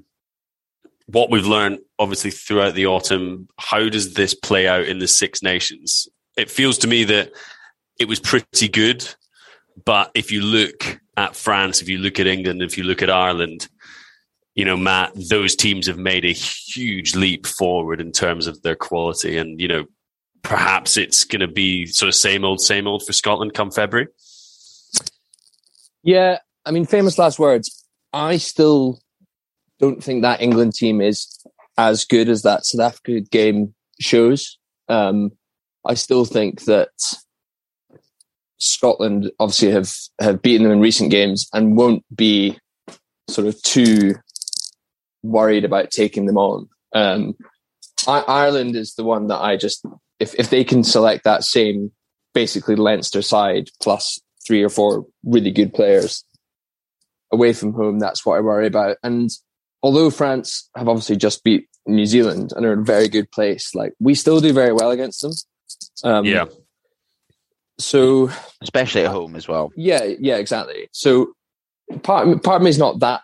[1.12, 3.48] what we've learned, obviously throughout the autumn?
[3.58, 6.08] How does this play out in the Six Nations?
[6.38, 7.32] It feels to me that
[8.00, 9.08] it was pretty good,
[9.86, 13.10] but if you look at France, if you look at England, if you look at
[13.10, 13.68] Ireland,
[14.56, 18.76] you know, Matt, those teams have made a huge leap forward in terms of their
[18.76, 19.86] quality, and you know,
[20.44, 24.08] perhaps it's going to be sort of same old, same old for Scotland come February.
[26.04, 27.86] Yeah, I mean, famous last words.
[28.14, 29.00] I still
[29.80, 31.40] don't think that England team is
[31.78, 34.58] as good as that South Africa game shows.
[34.88, 35.32] Um,
[35.86, 36.90] I still think that
[38.58, 42.60] Scotland obviously have have beaten them in recent games and won't be
[43.30, 44.16] sort of too
[45.24, 46.68] worried about taking them on.
[46.94, 47.36] Um,
[48.08, 49.86] I, Ireland is the one that I just
[50.20, 51.92] if if they can select that same
[52.34, 56.24] basically Leinster side plus three or four really good players
[57.32, 58.98] away from home, that's what I worry about.
[59.04, 59.30] And
[59.82, 63.74] although France have obviously just beat New Zealand and are in a very good place,
[63.74, 65.32] like we still do very well against them.
[66.04, 66.46] Um, Yeah.
[67.80, 68.30] So
[68.62, 69.72] especially at home as well.
[69.76, 70.90] yeah, yeah, exactly.
[70.92, 71.34] So
[72.04, 73.22] part part of me is not that.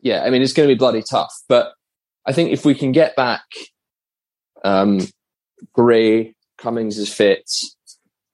[0.00, 1.72] Yeah, I mean it's going to be bloody tough, but
[2.26, 3.44] I think if we can get back,
[4.64, 5.00] um,
[5.74, 7.48] Gray Cummings is fit,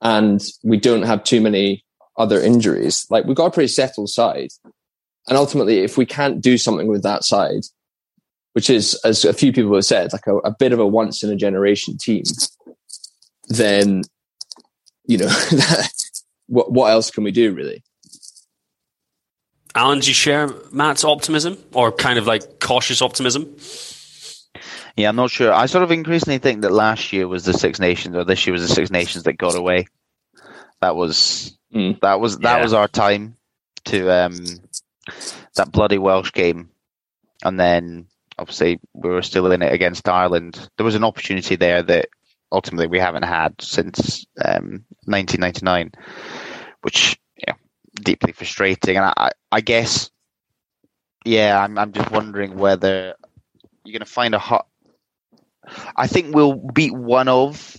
[0.01, 1.85] and we don't have too many
[2.17, 4.51] other injuries, like we've got a pretty settled side.
[5.29, 7.63] And ultimately, if we can't do something with that side,
[8.53, 11.23] which is, as a few people have said, like a, a bit of a once
[11.25, 12.23] in a generation team,
[13.49, 14.03] then
[15.07, 15.31] you know
[16.47, 17.83] what what else can we do really?
[19.75, 23.57] Alan, do you share Matt's optimism or kind of like cautious optimism?
[24.97, 25.53] Yeah, I'm not sure.
[25.53, 28.53] I sort of increasingly think that last year was the Six Nations, or this year
[28.53, 29.87] was the Six Nations that got away.
[30.81, 31.99] That was Mm.
[32.03, 32.63] that was that Yeah.
[32.63, 33.37] was our time
[33.87, 34.37] to um,
[35.55, 36.71] that bloody Welsh game.
[37.45, 38.07] and then
[38.39, 40.69] obviously we were still in it against Ireland.
[40.77, 42.09] There was an opportunity there that
[42.51, 45.93] ultimately we haven't had since um, 1999,
[46.83, 47.55] which yeah,
[47.95, 48.97] deeply frustrating.
[48.97, 50.11] And I, I guess,
[51.25, 53.15] yeah, I'm, I'm just wondering whether
[53.85, 54.67] you're going to find a hot.
[55.97, 57.77] I think we'll beat one of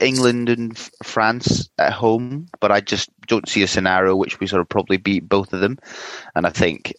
[0.00, 4.60] England and France at home, but I just don't see a scenario which we sort
[4.60, 5.78] of probably beat both of them.
[6.34, 6.94] And I think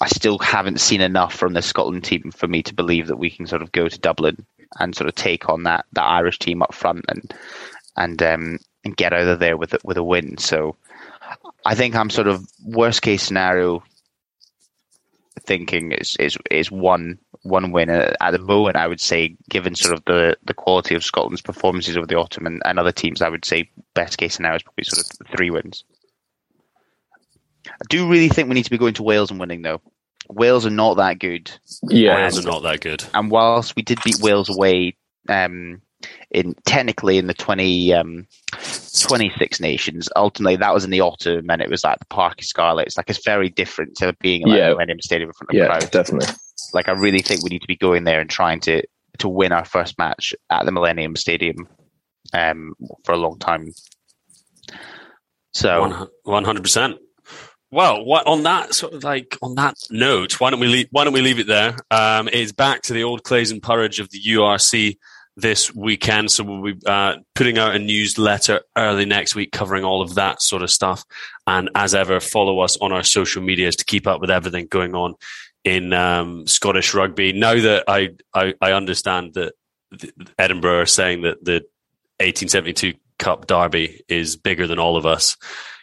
[0.00, 3.30] I still haven't seen enough from the Scotland team for me to believe that we
[3.30, 4.44] can sort of go to Dublin
[4.78, 7.34] and sort of take on that that Irish team up front and
[7.96, 10.38] and um, and get out of there with with a win.
[10.38, 10.76] So
[11.64, 13.82] I think I'm sort of worst case scenario
[15.46, 18.76] thinking is is is one one win at, at the moment.
[18.76, 22.46] I would say, given sort of the the quality of Scotland's performances over the autumn
[22.46, 25.50] and, and other teams, I would say best case scenario is probably sort of three
[25.50, 25.84] wins.
[27.66, 29.80] I do really think we need to be going to Wales and winning though.
[30.28, 31.50] Wales are not that good.
[31.88, 33.04] Yeah, Wales are not that good.
[33.14, 34.96] And whilst we did beat Wales away,
[35.28, 35.82] um,
[36.30, 38.26] in technically in the 20, um,
[39.02, 42.42] 26 nations, ultimately that was in the autumn and it was like the Parc y
[42.42, 42.96] Scarlets.
[42.96, 44.70] Like it's very different to being like Yeah.
[44.70, 45.90] Millennium Stadium in front of yeah, crowds.
[45.90, 46.28] definitely.
[46.74, 48.82] Like I really think we need to be going there and trying to
[49.18, 51.68] to win our first match at the Millennium Stadium
[52.32, 52.72] um,
[53.04, 53.72] for a long time.
[55.52, 56.96] So One hundred percent.
[57.70, 61.04] Well, what, on that sort of like on that note, why don't we leave, why
[61.04, 61.74] don't we leave it there?
[61.90, 64.98] Um, it's back to the old Clays and Porridge of the URC
[65.36, 70.02] this weekend, so we'll be uh, putting out a newsletter early next week covering all
[70.02, 71.04] of that sort of stuff.
[71.46, 74.94] And as ever, follow us on our social medias to keep up with everything going
[74.94, 75.14] on
[75.64, 77.32] in um, Scottish rugby.
[77.32, 79.54] Now that I I, I understand that
[80.38, 81.64] Edinburgh are saying that the
[82.20, 85.36] 1872 Cup Derby is bigger than all of us.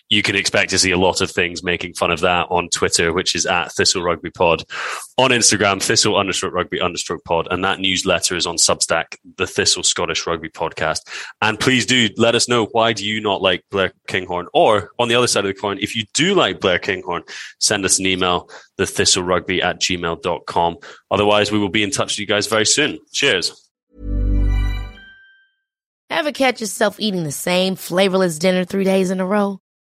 [0.09, 3.13] You can expect to see a lot of things making fun of that on Twitter,
[3.13, 4.63] which is at Thistle Rugby Pod.
[5.19, 7.47] On Instagram, Thistle understroke rugby understroke pod.
[7.51, 11.01] And that newsletter is on Substack, the Thistle Scottish Rugby Podcast.
[11.43, 14.47] And please do let us know why do you not like Blair Kinghorn?
[14.51, 17.23] Or on the other side of the coin, if you do like Blair Kinghorn,
[17.59, 20.77] send us an email, the thistlerugby at gmail.com.
[21.11, 22.97] Otherwise, we will be in touch with you guys very soon.
[23.13, 23.69] Cheers.
[26.09, 29.59] Ever catch yourself eating the same flavorless dinner three days in a row?